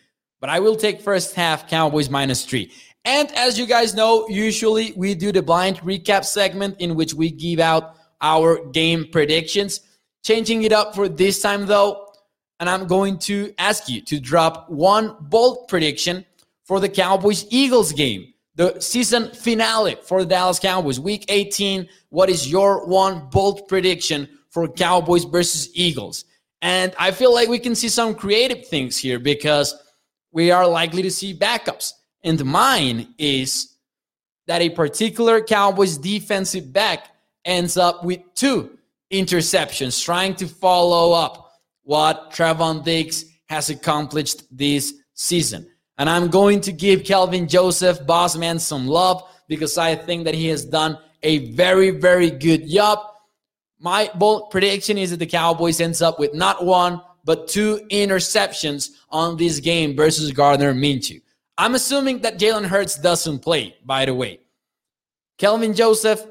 But 0.40 0.50
I 0.50 0.60
will 0.60 0.76
take 0.76 1.00
first 1.00 1.34
half 1.34 1.68
Cowboys 1.68 2.08
minus 2.08 2.44
three. 2.44 2.70
And 3.08 3.32
as 3.32 3.58
you 3.58 3.64
guys 3.64 3.94
know, 3.94 4.28
usually 4.28 4.92
we 4.94 5.14
do 5.14 5.32
the 5.32 5.40
blind 5.40 5.78
recap 5.78 6.26
segment 6.26 6.78
in 6.78 6.94
which 6.94 7.14
we 7.14 7.30
give 7.30 7.58
out 7.58 7.96
our 8.20 8.62
game 8.66 9.06
predictions. 9.10 9.80
Changing 10.22 10.64
it 10.64 10.72
up 10.72 10.94
for 10.94 11.08
this 11.08 11.40
time 11.40 11.64
though, 11.64 12.06
and 12.60 12.68
I'm 12.68 12.86
going 12.86 13.18
to 13.20 13.54
ask 13.56 13.88
you 13.88 14.02
to 14.02 14.20
drop 14.20 14.68
one 14.68 15.16
bold 15.20 15.68
prediction 15.68 16.26
for 16.64 16.80
the 16.80 16.88
Cowboys 16.90 17.46
Eagles 17.48 17.92
game, 17.92 18.34
the 18.56 18.78
season 18.78 19.32
finale 19.32 19.96
for 20.02 20.22
the 20.22 20.28
Dallas 20.28 20.58
Cowboys, 20.58 21.00
week 21.00 21.24
18. 21.30 21.88
What 22.10 22.28
is 22.28 22.52
your 22.52 22.84
one 22.84 23.30
bold 23.30 23.68
prediction 23.68 24.28
for 24.50 24.68
Cowboys 24.68 25.24
versus 25.24 25.70
Eagles? 25.72 26.26
And 26.60 26.94
I 26.98 27.12
feel 27.12 27.32
like 27.32 27.48
we 27.48 27.58
can 27.58 27.74
see 27.74 27.88
some 27.88 28.14
creative 28.14 28.66
things 28.66 28.98
here 28.98 29.18
because 29.18 29.74
we 30.30 30.50
are 30.50 30.68
likely 30.68 31.00
to 31.00 31.10
see 31.10 31.32
backups. 31.32 31.94
And 32.22 32.44
mine 32.44 33.14
is 33.18 33.76
that 34.46 34.62
a 34.62 34.70
particular 34.70 35.40
Cowboys 35.40 35.96
defensive 35.96 36.72
back 36.72 37.08
ends 37.44 37.76
up 37.76 38.04
with 38.04 38.20
two 38.34 38.78
interceptions, 39.10 40.02
trying 40.04 40.34
to 40.36 40.46
follow 40.46 41.12
up 41.12 41.52
what 41.82 42.32
Trevon 42.32 42.84
Diggs 42.84 43.24
has 43.48 43.70
accomplished 43.70 44.44
this 44.56 44.94
season. 45.14 45.68
And 45.96 46.08
I'm 46.08 46.28
going 46.28 46.60
to 46.62 46.72
give 46.72 47.04
Kelvin 47.04 47.48
Joseph, 47.48 48.06
boss 48.06 48.36
man, 48.36 48.58
some 48.58 48.86
love 48.86 49.22
because 49.48 49.78
I 49.78 49.94
think 49.94 50.24
that 50.24 50.34
he 50.34 50.48
has 50.48 50.64
done 50.64 50.98
a 51.22 51.50
very, 51.52 51.90
very 51.90 52.30
good 52.30 52.68
job. 52.68 52.98
My 53.80 54.10
bold 54.14 54.50
prediction 54.50 54.98
is 54.98 55.10
that 55.10 55.18
the 55.18 55.26
Cowboys 55.26 55.80
ends 55.80 56.02
up 56.02 56.18
with 56.18 56.34
not 56.34 56.64
one, 56.64 57.00
but 57.24 57.48
two 57.48 57.80
interceptions 57.90 58.90
on 59.10 59.36
this 59.36 59.60
game 59.60 59.96
versus 59.96 60.30
Gardner 60.30 60.74
Minshew. 60.74 61.20
I'm 61.58 61.74
assuming 61.74 62.20
that 62.20 62.38
Jalen 62.38 62.66
Hurts 62.66 62.96
doesn't 62.96 63.40
play, 63.40 63.74
by 63.84 64.04
the 64.04 64.14
way. 64.14 64.38
Kelvin 65.38 65.74
Joseph 65.74 66.24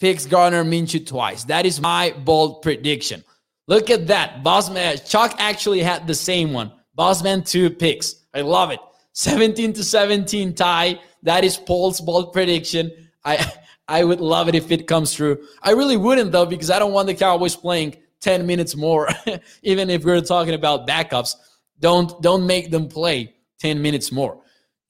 picks 0.00 0.26
Gardner 0.26 0.64
Minshew 0.64 1.06
twice. 1.06 1.44
That 1.44 1.64
is 1.64 1.80
my 1.80 2.12
bold 2.24 2.62
prediction. 2.62 3.22
Look 3.68 3.90
at 3.90 4.08
that. 4.08 4.42
Bossman, 4.42 5.08
Chuck 5.08 5.36
actually 5.38 5.82
had 5.82 6.08
the 6.08 6.14
same 6.14 6.52
one. 6.52 6.72
Bossman, 6.98 7.48
two 7.48 7.70
picks. 7.70 8.26
I 8.34 8.40
love 8.40 8.72
it. 8.72 8.80
17 9.12 9.72
to 9.72 9.84
17 9.84 10.54
tie. 10.54 11.00
That 11.22 11.44
is 11.44 11.56
Paul's 11.56 12.00
bold 12.00 12.32
prediction. 12.32 12.90
I 13.24 13.52
I 13.88 14.02
would 14.02 14.20
love 14.20 14.48
it 14.48 14.56
if 14.56 14.72
it 14.72 14.88
comes 14.88 15.14
true. 15.14 15.46
I 15.62 15.70
really 15.70 15.96
wouldn't 15.96 16.32
though, 16.32 16.46
because 16.46 16.70
I 16.70 16.78
don't 16.80 16.92
want 16.92 17.06
the 17.06 17.14
Cowboys 17.14 17.54
playing 17.54 17.96
10 18.20 18.44
minutes 18.46 18.74
more, 18.74 19.08
even 19.62 19.90
if 19.90 20.04
we're 20.04 20.20
talking 20.20 20.54
about 20.54 20.88
backups. 20.88 21.34
Don't 21.78 22.20
don't 22.20 22.46
make 22.46 22.70
them 22.70 22.88
play 22.88 23.34
10 23.60 23.80
minutes 23.80 24.10
more. 24.10 24.42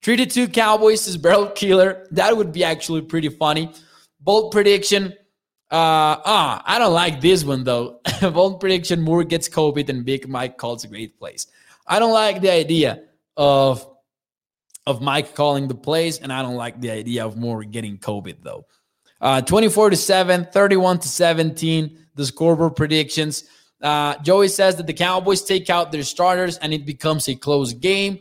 3 0.07 0.19
to 0.19 0.27
2 0.27 0.49
Cowboys 0.51 1.09
is 1.09 1.17
barrel 1.17 1.49
killer. 1.49 2.07
That 2.13 2.37
would 2.37 2.53
be 2.53 2.63
actually 2.63 3.01
pretty 3.01 3.29
funny. 3.29 3.73
Bold 4.21 4.53
prediction. 4.53 5.07
Uh, 5.69 6.23
ah, 6.23 6.63
I 6.65 6.79
don't 6.79 6.93
like 6.93 7.21
this 7.21 7.43
one 7.43 7.65
though. 7.65 7.99
Bold 8.21 8.61
prediction: 8.61 9.03
Moore 9.03 9.25
gets 9.25 9.49
COVID 9.49 9.89
and 9.89 10.05
Big 10.05 10.29
Mike 10.29 10.59
calls 10.59 10.85
a 10.85 10.87
great 10.87 11.19
plays. 11.19 11.49
I 11.89 11.99
don't 11.99 12.13
like 12.13 12.41
the 12.41 12.53
idea 12.53 13.03
of 13.37 13.85
of 14.87 15.03
Mike 15.03 15.35
calling 15.35 15.67
the 15.67 15.75
plays, 15.75 16.21
and 16.21 16.33
I 16.33 16.41
don't 16.41 16.55
like 16.55 16.81
the 16.81 16.93
idea 16.93 17.27
of 17.27 17.37
Moore 17.37 17.65
getting 17.65 17.99
COVID 17.99 18.45
though. 18.45 18.65
Uh, 19.21 19.41
24 19.41 19.91
to 19.91 19.97
7, 19.97 20.47
31 20.53 21.01
to 21.01 21.09
17, 21.09 21.99
the 22.15 22.25
scoreboard 22.25 22.77
predictions. 22.77 23.43
Uh, 23.83 24.15
Joey 24.23 24.47
says 24.47 24.77
that 24.77 24.87
the 24.87 24.95
Cowboys 24.95 25.43
take 25.43 25.69
out 25.69 25.91
their 25.91 26.05
starters 26.05 26.59
and 26.59 26.73
it 26.73 26.87
becomes 26.87 27.29
a 27.29 27.35
close 27.35 27.73
game. 27.73 28.21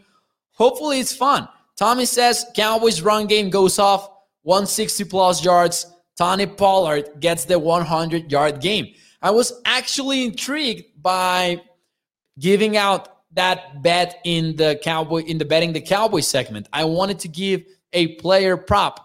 Hopefully, 0.53 0.99
it's 0.99 1.15
fun. 1.15 1.47
Tommy 1.77 2.05
says 2.05 2.45
Cowboys 2.55 3.01
run 3.01 3.27
game 3.27 3.49
goes 3.49 3.79
off 3.79 4.09
160 4.43 5.03
plus 5.05 5.43
yards. 5.43 5.91
Tony 6.17 6.45
Pollard 6.45 7.09
gets 7.19 7.45
the 7.45 7.59
100 7.59 8.31
yard 8.31 8.61
game. 8.61 8.93
I 9.21 9.31
was 9.31 9.51
actually 9.65 10.23
intrigued 10.23 11.01
by 11.01 11.61
giving 12.39 12.77
out 12.77 13.09
that 13.33 13.81
bet 13.81 14.21
in 14.23 14.55
the 14.55 14.79
Cowboy 14.81 15.23
in 15.23 15.37
the 15.37 15.45
betting 15.45 15.73
the 15.73 15.81
Cowboy 15.81 16.21
segment. 16.21 16.69
I 16.71 16.85
wanted 16.85 17.19
to 17.19 17.27
give 17.27 17.63
a 17.91 18.15
player 18.15 18.55
prop 18.55 18.99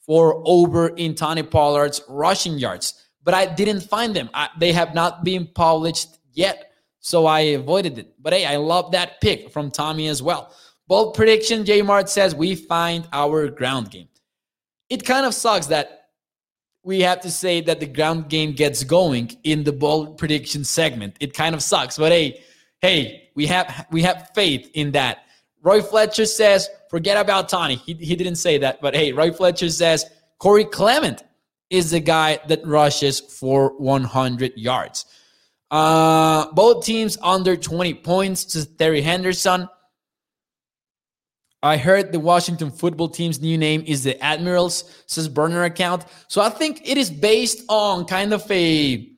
for 0.00 0.42
over 0.44 0.88
in 0.88 1.14
Tony 1.14 1.42
Pollard's 1.42 2.00
rushing 2.08 2.58
yards, 2.58 2.94
but 3.22 3.34
I 3.34 3.46
didn't 3.46 3.82
find 3.82 4.16
them. 4.16 4.30
I, 4.34 4.48
they 4.58 4.72
have 4.72 4.94
not 4.94 5.22
been 5.22 5.46
published 5.46 6.18
yet, 6.32 6.72
so 6.98 7.26
I 7.26 7.40
avoided 7.40 7.98
it. 7.98 8.14
But 8.20 8.32
hey, 8.32 8.46
I 8.46 8.56
love 8.56 8.92
that 8.92 9.20
pick 9.20 9.50
from 9.50 9.70
Tommy 9.70 10.08
as 10.08 10.22
well. 10.22 10.52
Bold 10.88 11.14
prediction: 11.14 11.64
J 11.64 11.82
Mart 11.82 12.08
says 12.08 12.34
we 12.34 12.54
find 12.54 13.06
our 13.12 13.48
ground 13.48 13.90
game. 13.90 14.08
It 14.88 15.04
kind 15.04 15.26
of 15.26 15.34
sucks 15.34 15.66
that 15.66 16.08
we 16.82 17.00
have 17.00 17.20
to 17.20 17.30
say 17.30 17.60
that 17.60 17.80
the 17.80 17.86
ground 17.86 18.30
game 18.30 18.52
gets 18.52 18.82
going 18.82 19.36
in 19.44 19.64
the 19.64 19.72
bold 19.72 20.16
prediction 20.16 20.64
segment. 20.64 21.16
It 21.20 21.34
kind 21.34 21.54
of 21.54 21.62
sucks, 21.62 21.98
but 21.98 22.10
hey, 22.10 22.42
hey, 22.80 23.28
we 23.34 23.46
have 23.46 23.86
we 23.90 24.02
have 24.02 24.30
faith 24.34 24.70
in 24.72 24.92
that. 24.92 25.18
Roy 25.62 25.82
Fletcher 25.82 26.24
says, 26.24 26.68
forget 26.88 27.18
about 27.18 27.48
Tony. 27.48 27.76
He, 27.76 27.92
he 27.94 28.16
didn't 28.16 28.36
say 28.36 28.58
that, 28.58 28.80
but 28.80 28.94
hey, 28.94 29.12
Roy 29.12 29.32
Fletcher 29.32 29.68
says 29.68 30.06
Corey 30.38 30.64
Clement 30.64 31.22
is 31.68 31.90
the 31.90 32.00
guy 32.00 32.38
that 32.48 32.66
rushes 32.66 33.20
for 33.20 33.76
100 33.78 34.52
yards. 34.56 35.04
Uh, 35.70 36.50
both 36.52 36.84
teams 36.84 37.18
under 37.22 37.56
20 37.56 37.94
points. 37.94 38.52
Says 38.52 38.66
Terry 38.78 39.02
Henderson. 39.02 39.68
I 41.62 41.76
heard 41.76 42.12
the 42.12 42.20
Washington 42.20 42.70
football 42.70 43.08
team's 43.08 43.40
new 43.40 43.58
name 43.58 43.82
is 43.86 44.04
the 44.04 44.22
Admirals, 44.22 44.84
says 45.06 45.28
burner 45.28 45.64
account. 45.64 46.04
So 46.28 46.40
I 46.40 46.50
think 46.50 46.88
it 46.88 46.96
is 46.96 47.10
based 47.10 47.64
on 47.68 48.04
kind 48.04 48.32
of 48.32 48.48
a 48.50 49.10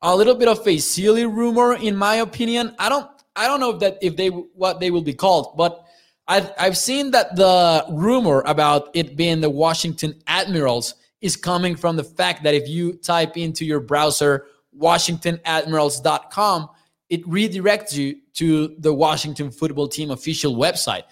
a 0.00 0.16
little 0.16 0.34
bit 0.34 0.48
of 0.48 0.66
a 0.66 0.78
silly 0.78 1.26
rumor, 1.26 1.74
in 1.74 1.94
my 1.94 2.16
opinion. 2.16 2.74
I 2.78 2.88
don't 2.88 3.08
I 3.36 3.46
don't 3.46 3.60
know 3.60 3.70
if 3.70 3.80
that 3.80 3.98
if 4.00 4.16
they 4.16 4.28
what 4.28 4.80
they 4.80 4.90
will 4.90 5.02
be 5.02 5.12
called, 5.12 5.54
but 5.56 5.84
I've 6.28 6.50
I've 6.58 6.78
seen 6.78 7.10
that 7.10 7.36
the 7.36 7.84
rumor 7.90 8.42
about 8.46 8.88
it 8.94 9.14
being 9.16 9.42
the 9.42 9.50
Washington 9.50 10.14
Admirals 10.26 10.94
is 11.20 11.36
coming 11.36 11.76
from 11.76 11.96
the 11.96 12.04
fact 12.04 12.42
that 12.44 12.54
if 12.54 12.68
you 12.68 12.94
type 12.94 13.36
into 13.36 13.66
your 13.66 13.80
browser 13.80 14.46
WashingtonAdmirals.com, 14.78 16.68
it 17.10 17.22
redirects 17.26 17.94
you 17.94 18.16
to 18.32 18.74
the 18.78 18.92
Washington 18.92 19.50
football 19.50 19.86
team 19.88 20.10
official 20.10 20.56
website. 20.56 21.02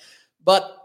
But 0.44 0.76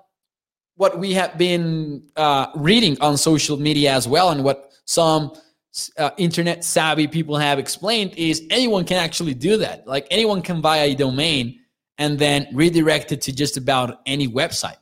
what 0.76 1.00
we 1.00 1.13
have 1.13 1.38
been 1.38 2.04
uh, 2.15 2.48
reading 2.56 2.98
on 3.02 3.18
social 3.18 3.58
media 3.58 3.94
as 3.94 4.08
well, 4.08 4.30
and 4.32 4.44
what 4.44 4.74
some 4.86 5.34
uh, 5.98 6.12
internet 6.18 6.63
savvy 6.63 7.08
people 7.08 7.38
have 7.38 7.60
explained, 7.60 8.13
is 8.18 8.44
anyone 8.50 8.86
can 8.86 8.98
actually 8.98 9.34
do 9.34 9.58
that. 9.58 9.88
Like 9.88 10.08
anyone 10.12 10.41
can 10.41 10.62
buy 10.62 10.78
a 10.78 10.96
domain 10.96 11.60
and 11.98 12.20
then 12.20 12.48
redirect 12.54 13.12
it 13.12 13.22
to 13.22 13.32
just 13.32 13.58
about 13.58 14.02
any 14.06 14.28
website. 14.28 14.78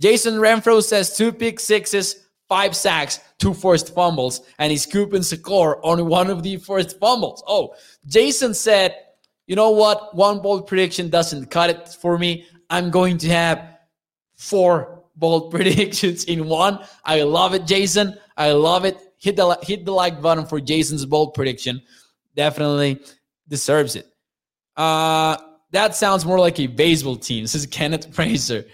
Jason 0.00 0.34
Renfro 0.34 0.82
says 0.82 1.16
two 1.16 1.32
pick 1.32 1.58
sixes, 1.58 2.26
five 2.48 2.76
sacks, 2.76 3.20
two 3.38 3.54
forced 3.54 3.94
fumbles, 3.94 4.42
and 4.58 4.70
he's 4.70 4.82
scooping 4.82 5.22
score 5.22 5.84
on 5.84 6.06
one 6.06 6.30
of 6.30 6.42
the 6.42 6.56
forced 6.56 6.98
fumbles. 6.98 7.42
Oh, 7.46 7.74
Jason 8.06 8.54
said, 8.54 8.94
you 9.46 9.56
know 9.56 9.70
what? 9.70 10.14
One 10.14 10.40
bold 10.40 10.66
prediction 10.66 11.08
doesn't 11.08 11.50
cut 11.50 11.70
it 11.70 11.88
for 11.88 12.18
me. 12.18 12.46
I'm 12.70 12.90
going 12.90 13.16
to 13.18 13.28
have 13.28 13.77
four 14.38 15.04
bold 15.16 15.50
predictions 15.54 16.24
in 16.24 16.46
one. 16.46 16.80
I 17.04 17.22
love 17.22 17.52
it, 17.52 17.66
Jason. 17.66 18.16
I 18.36 18.52
love 18.52 18.84
it. 18.86 18.96
Hit 19.18 19.36
the 19.36 19.58
hit 19.62 19.84
the 19.84 19.92
like 19.92 20.22
button 20.22 20.46
for 20.46 20.60
Jason's 20.60 21.04
bold 21.04 21.34
prediction. 21.34 21.82
Definitely 22.34 23.00
deserves 23.48 23.96
it. 23.96 24.06
Uh, 24.76 25.36
that 25.72 25.94
sounds 25.94 26.24
more 26.24 26.38
like 26.38 26.58
a 26.60 26.68
baseball 26.68 27.16
team. 27.16 27.44
This 27.44 27.56
is 27.56 27.66
Kenneth 27.66 28.14
Fraser. 28.14 28.64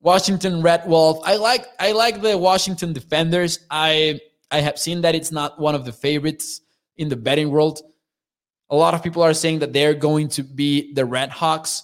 Washington 0.00 0.62
Red 0.62 0.88
Wolf. 0.88 1.18
I 1.24 1.36
like 1.36 1.66
I 1.78 1.92
like 1.92 2.22
the 2.22 2.36
Washington 2.36 2.94
Defenders. 2.94 3.60
I 3.70 4.20
I 4.50 4.60
have 4.60 4.78
seen 4.78 5.02
that 5.02 5.14
it's 5.14 5.30
not 5.30 5.60
one 5.60 5.74
of 5.74 5.84
the 5.84 5.92
favorites 5.92 6.62
in 6.96 7.08
the 7.10 7.16
betting 7.16 7.50
world. 7.50 7.82
A 8.70 8.76
lot 8.76 8.94
of 8.94 9.02
people 9.02 9.22
are 9.22 9.34
saying 9.34 9.58
that 9.58 9.72
they're 9.72 9.94
going 9.94 10.28
to 10.30 10.42
be 10.42 10.94
the 10.94 11.04
Red 11.04 11.30
Hawks. 11.30 11.82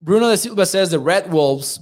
Bruno 0.00 0.30
de 0.30 0.36
Silva 0.36 0.66
says 0.66 0.90
the 0.90 0.98
Red 0.98 1.32
Wolves 1.32 1.80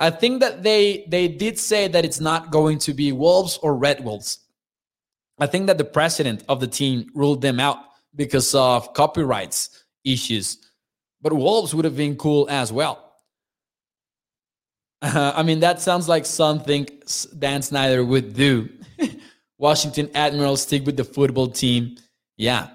I 0.00 0.08
think 0.08 0.40
that 0.40 0.62
they 0.62 1.04
they 1.08 1.28
did 1.28 1.58
say 1.58 1.86
that 1.86 2.04
it's 2.06 2.20
not 2.20 2.50
going 2.50 2.78
to 2.80 2.94
be 2.94 3.12
Wolves 3.12 3.58
or 3.62 3.76
Red 3.76 4.02
Wolves. 4.02 4.38
I 5.38 5.46
think 5.46 5.66
that 5.66 5.76
the 5.78 5.84
president 5.84 6.42
of 6.48 6.58
the 6.60 6.66
team 6.66 7.10
ruled 7.14 7.42
them 7.42 7.60
out 7.60 7.78
because 8.14 8.54
of 8.54 8.92
copyrights 8.94 9.84
issues. 10.04 10.58
But 11.20 11.34
Wolves 11.34 11.74
would 11.74 11.84
have 11.84 11.96
been 11.96 12.16
cool 12.16 12.48
as 12.48 12.72
well. 12.72 13.12
Uh, 15.02 15.32
I 15.36 15.42
mean, 15.42 15.60
that 15.60 15.80
sounds 15.80 16.08
like 16.08 16.24
something 16.24 16.88
Dan 17.38 17.62
Snyder 17.62 18.04
would 18.04 18.34
do. 18.34 18.70
Washington 19.58 20.10
Admirals 20.14 20.62
stick 20.62 20.86
with 20.86 20.96
the 20.96 21.04
football 21.04 21.48
team. 21.48 21.96
Yeah. 22.36 22.68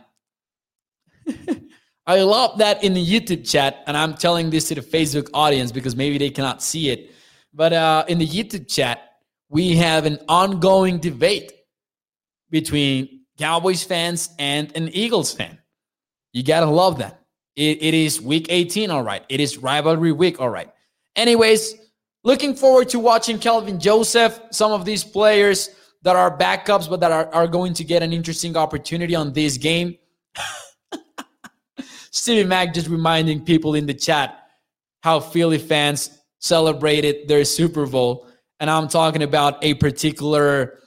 I 2.07 2.21
love 2.21 2.59
that 2.59 2.83
in 2.83 2.93
the 2.93 3.03
YouTube 3.03 3.49
chat, 3.49 3.83
and 3.87 3.97
I'm 3.97 4.13
telling 4.13 4.51
this 4.51 4.67
to 4.67 4.75
the 4.75 4.81
Facebook 4.81 5.29
audience 5.33 5.71
because 5.71 5.95
maybe 5.95 6.17
they 6.19 6.29
cannot 6.29 6.61
see 6.61 6.89
it. 6.89 7.11
But 7.53 7.73
uh, 7.73 8.05
in 8.07 8.19
the 8.19 8.27
YouTube 8.27 8.67
chat, 8.67 9.13
we 9.49 9.75
have 9.77 10.05
an 10.05 10.19
ongoing 10.27 10.99
debate 10.99 11.51
between 12.51 13.21
Cowboys 13.39 13.83
fans 13.83 14.29
and 14.37 14.75
an 14.75 14.89
Eagles 14.89 15.33
fan. 15.33 15.57
You 16.31 16.43
gotta 16.43 16.67
love 16.67 16.99
that. 16.99 17.21
It, 17.55 17.81
it 17.81 17.93
is 17.93 18.21
week 18.21 18.47
18, 18.49 18.91
all 18.91 19.03
right. 19.03 19.23
It 19.29 19.39
is 19.39 19.57
rivalry 19.57 20.11
week, 20.11 20.39
all 20.39 20.49
right. 20.49 20.69
Anyways, 21.15 21.75
looking 22.23 22.53
forward 22.53 22.89
to 22.89 22.99
watching 22.99 23.39
Kelvin 23.39 23.79
Joseph, 23.79 24.39
some 24.51 24.71
of 24.71 24.85
these 24.85 25.03
players 25.03 25.69
that 26.03 26.15
are 26.15 26.37
backups, 26.37 26.89
but 26.89 26.99
that 26.99 27.11
are, 27.11 27.33
are 27.33 27.47
going 27.47 27.73
to 27.73 27.83
get 27.83 28.03
an 28.03 28.13
interesting 28.13 28.55
opportunity 28.57 29.15
on 29.15 29.33
this 29.33 29.57
game. 29.57 29.97
Stevie 32.15 32.47
Mack 32.47 32.73
just 32.73 32.87
reminding 32.87 33.43
people 33.43 33.75
in 33.75 33.87
the 33.87 33.93
chat 33.93 34.47
how 35.03 35.19
Philly 35.19 35.57
fans 35.57 36.17
celebrated 36.39 37.27
their 37.27 37.43
Super 37.43 37.85
Bowl. 37.85 38.27
And 38.61 38.69
I'm 38.69 38.87
talking 38.87 39.21
about 39.21 39.61
a 39.61 39.73
particular 39.73 40.79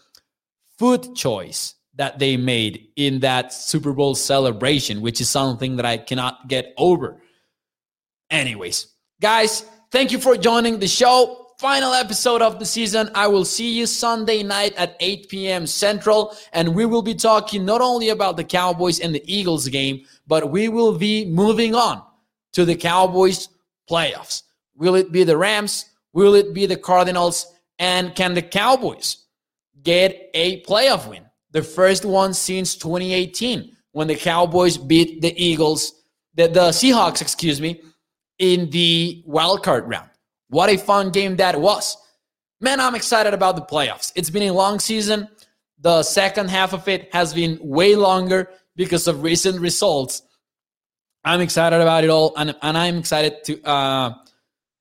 food 0.79 1.15
choice 1.15 1.75
that 1.97 2.19
they 2.19 2.39
made 2.39 2.89
in 2.97 3.21
that 3.21 3.53
Super 3.53 3.93
Bowl 3.93 4.15
celebration, 4.15 5.03
which 5.03 5.21
is 5.21 5.29
something 5.29 5.77
that 5.77 5.85
I 5.85 5.99
cannot 5.99 6.49
get 6.49 6.73
over. 6.79 7.21
Anyways, 8.31 8.87
guys, 9.21 9.67
thank 9.91 10.13
you 10.13 10.19
for 10.19 10.35
joining 10.35 10.79
the 10.79 10.89
show. 10.89 11.45
Final 11.59 11.93
episode 11.93 12.41
of 12.41 12.61
the 12.61 12.65
season. 12.65 13.11
I 13.17 13.27
will 13.27 13.45
see 13.45 13.77
you 13.77 13.85
Sunday 13.85 14.45
night 14.45 14.75
at 14.77 14.97
8 15.01 15.29
p.m. 15.29 15.67
Central, 15.67 16.35
and 16.53 16.75
we 16.75 16.87
will 16.87 17.03
be 17.03 17.17
talking 17.17 17.65
not 17.65 17.81
only 17.81 18.11
about 18.11 18.37
the 18.37 18.45
Cowboys 18.45 19.01
and 19.01 19.13
the 19.13 19.23
Eagles 19.27 19.67
game, 19.67 20.07
but 20.29 20.51
we 20.51 20.69
will 20.69 20.97
be 20.97 21.25
moving 21.25 21.75
on 21.75 22.03
to 22.53 22.65
the 22.65 22.77
Cowboys 22.77 23.49
playoffs. 23.91 24.43
Will 24.77 24.95
it 24.95 25.11
be 25.11 25.25
the 25.25 25.37
Rams? 25.37 25.87
Will 26.13 26.35
it 26.35 26.55
be 26.55 26.67
the 26.67 26.77
Cardinals? 26.77 27.53
And 27.81 28.15
can 28.15 28.35
the 28.35 28.43
Cowboys 28.43 29.25
get 29.83 30.31
a 30.35 30.63
playoff 30.63 31.09
win. 31.09 31.25
The 31.53 31.63
first 31.63 32.05
one 32.05 32.35
since 32.35 32.77
2018 32.77 33.75
when 33.93 34.07
the 34.07 34.15
Cowboys 34.15 34.77
beat 34.77 35.23
the 35.23 35.35
Eagles, 35.43 36.03
the, 36.35 36.47
the 36.47 36.69
Seahawks, 36.69 37.23
excuse 37.23 37.61
me, 37.61 37.83
in 38.39 38.69
the 38.71 39.23
wild 39.27 39.63
card 39.63 39.89
round. 39.89 40.11
What 40.51 40.71
a 40.71 40.77
fun 40.77 41.11
game 41.11 41.37
that 41.37 41.59
was. 41.59 41.97
Man, 42.61 42.81
I'm 42.81 42.95
excited 42.95 43.35
about 43.35 43.57
the 43.57 43.63
playoffs. 43.63 44.13
It's 44.15 44.31
been 44.31 44.49
a 44.49 44.53
long 44.53 44.79
season. 44.79 45.29
The 45.81 46.03
second 46.03 46.51
half 46.51 46.73
of 46.73 46.87
it 46.89 47.09
has 47.15 47.33
been 47.33 47.59
way 47.63 47.95
longer 47.95 48.51
because 48.79 49.09
of 49.09 49.25
recent 49.25 49.61
results. 49.61 50.23
I'm 51.25 51.41
excited 51.43 51.81
about 51.81 52.05
it 52.05 52.11
all, 52.11 52.33
and, 52.37 52.55
and 52.63 52.79
I'm 52.79 52.97
excited 52.97 53.45
to 53.45 53.63
uh, 53.65 54.15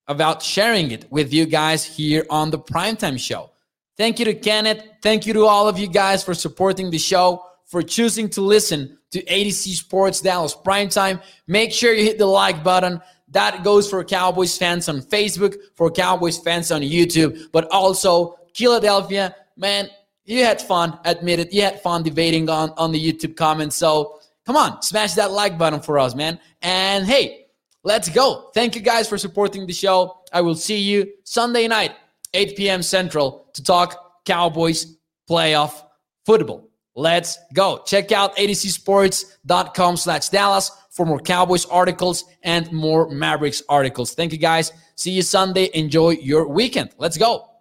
about 0.08 0.41
sharing 0.43 0.91
it 0.91 1.12
with 1.12 1.34
you 1.34 1.45
guys 1.48 1.84
here 1.84 2.24
on 2.30 2.52
the 2.52 2.60
Primetime 2.60 3.20
Show. 3.20 3.50
Thank 3.98 4.20
you 4.20 4.26
to 4.26 4.36
Kenneth. 4.36 4.84
Thank 5.02 5.26
you 5.26 5.34
to 5.34 5.45
all 5.45 5.68
of 5.68 5.80
you 5.80 5.88
guys 5.88 6.24
for 6.24 6.36
supporting 6.36 6.91
the 6.91 7.00
show, 7.00 7.43
for 7.66 7.82
choosing 7.82 8.30
to 8.30 8.41
listen 8.41 9.00
to 9.10 9.24
AtoZ 9.24 9.76
Sports 9.76 10.22
Dallas 10.22 10.56
Primetime. 10.56 11.20
Make 11.48 11.74
sure 11.74 11.91
you 11.91 12.04
hit 12.04 12.20
the 12.20 12.28
like 12.28 12.64
button. 12.64 13.02
That 13.30 13.64
goes 13.64 13.89
for 13.89 14.04
Cowboys 14.04 14.56
fans 14.56 14.88
on 14.88 15.02
Facebook, 15.02 15.56
for 15.74 15.89
Cowboys 15.89 16.38
fans 16.38 16.72
on 16.72 16.82
YouTube, 16.82 17.52
but 17.52 17.68
also 17.72 18.38
Philadelphia. 18.54 19.36
Man, 19.58 19.89
you 20.28 20.43
had 20.43 20.61
fun. 20.61 20.99
Admit 21.05 21.39
it. 21.39 21.53
You 21.53 21.63
had 21.63 21.82
fun 21.82 22.03
debating 22.03 22.49
on, 22.49 22.71
on 22.71 22.91
the 22.91 22.99
YouTube 22.99 23.36
comments. 23.36 23.75
So 23.75 24.19
come 24.45 24.57
on, 24.57 24.82
smash 24.82 25.13
that 25.13 25.32
like 25.32 25.57
button 25.57 25.80
for 25.80 25.97
us, 25.97 26.13
man. 26.13 26.39
And 26.61 27.05
hey, 27.05 27.47
let's 27.84 28.09
go. 28.09 28.51
Thank 28.53 28.75
you 28.75 28.82
guys 28.82 29.07
for 29.07 29.17
supporting 29.17 29.65
the 29.65 29.73
show. 29.73 30.19
I 30.34 30.41
will 30.41 30.55
see 30.55 30.80
you 30.80 31.07
Sunday 31.23 31.67
night 31.67 31.95
8 32.34 32.57
p.m. 32.57 32.84
Central 32.84 33.49
to 33.53 33.63
talk 33.63 34.23
Cowboys 34.25 34.97
playoff 35.30 35.82
football. 36.25 36.69
Let's 36.93 37.38
go. 37.53 37.84
Check 37.86 38.11
out 38.11 38.36
atozsports.com 38.38 39.97
slash 39.97 40.30
Dallas 40.30 40.71
for 40.89 41.05
more 41.05 41.19
Cowboys 41.19 41.65
articles 41.65 42.25
and 42.43 42.69
more 42.71 43.09
Mavericks 43.09 43.61
articles. 43.69 44.13
Thank 44.13 44.34
you 44.34 44.39
guys. 44.39 44.73
See 44.95 45.11
you 45.11 45.21
Sunday. 45.21 45.69
Enjoy 45.73 46.09
your 46.09 46.47
weekend. 46.47 46.89
Let's 46.97 47.17
go. 47.17 47.57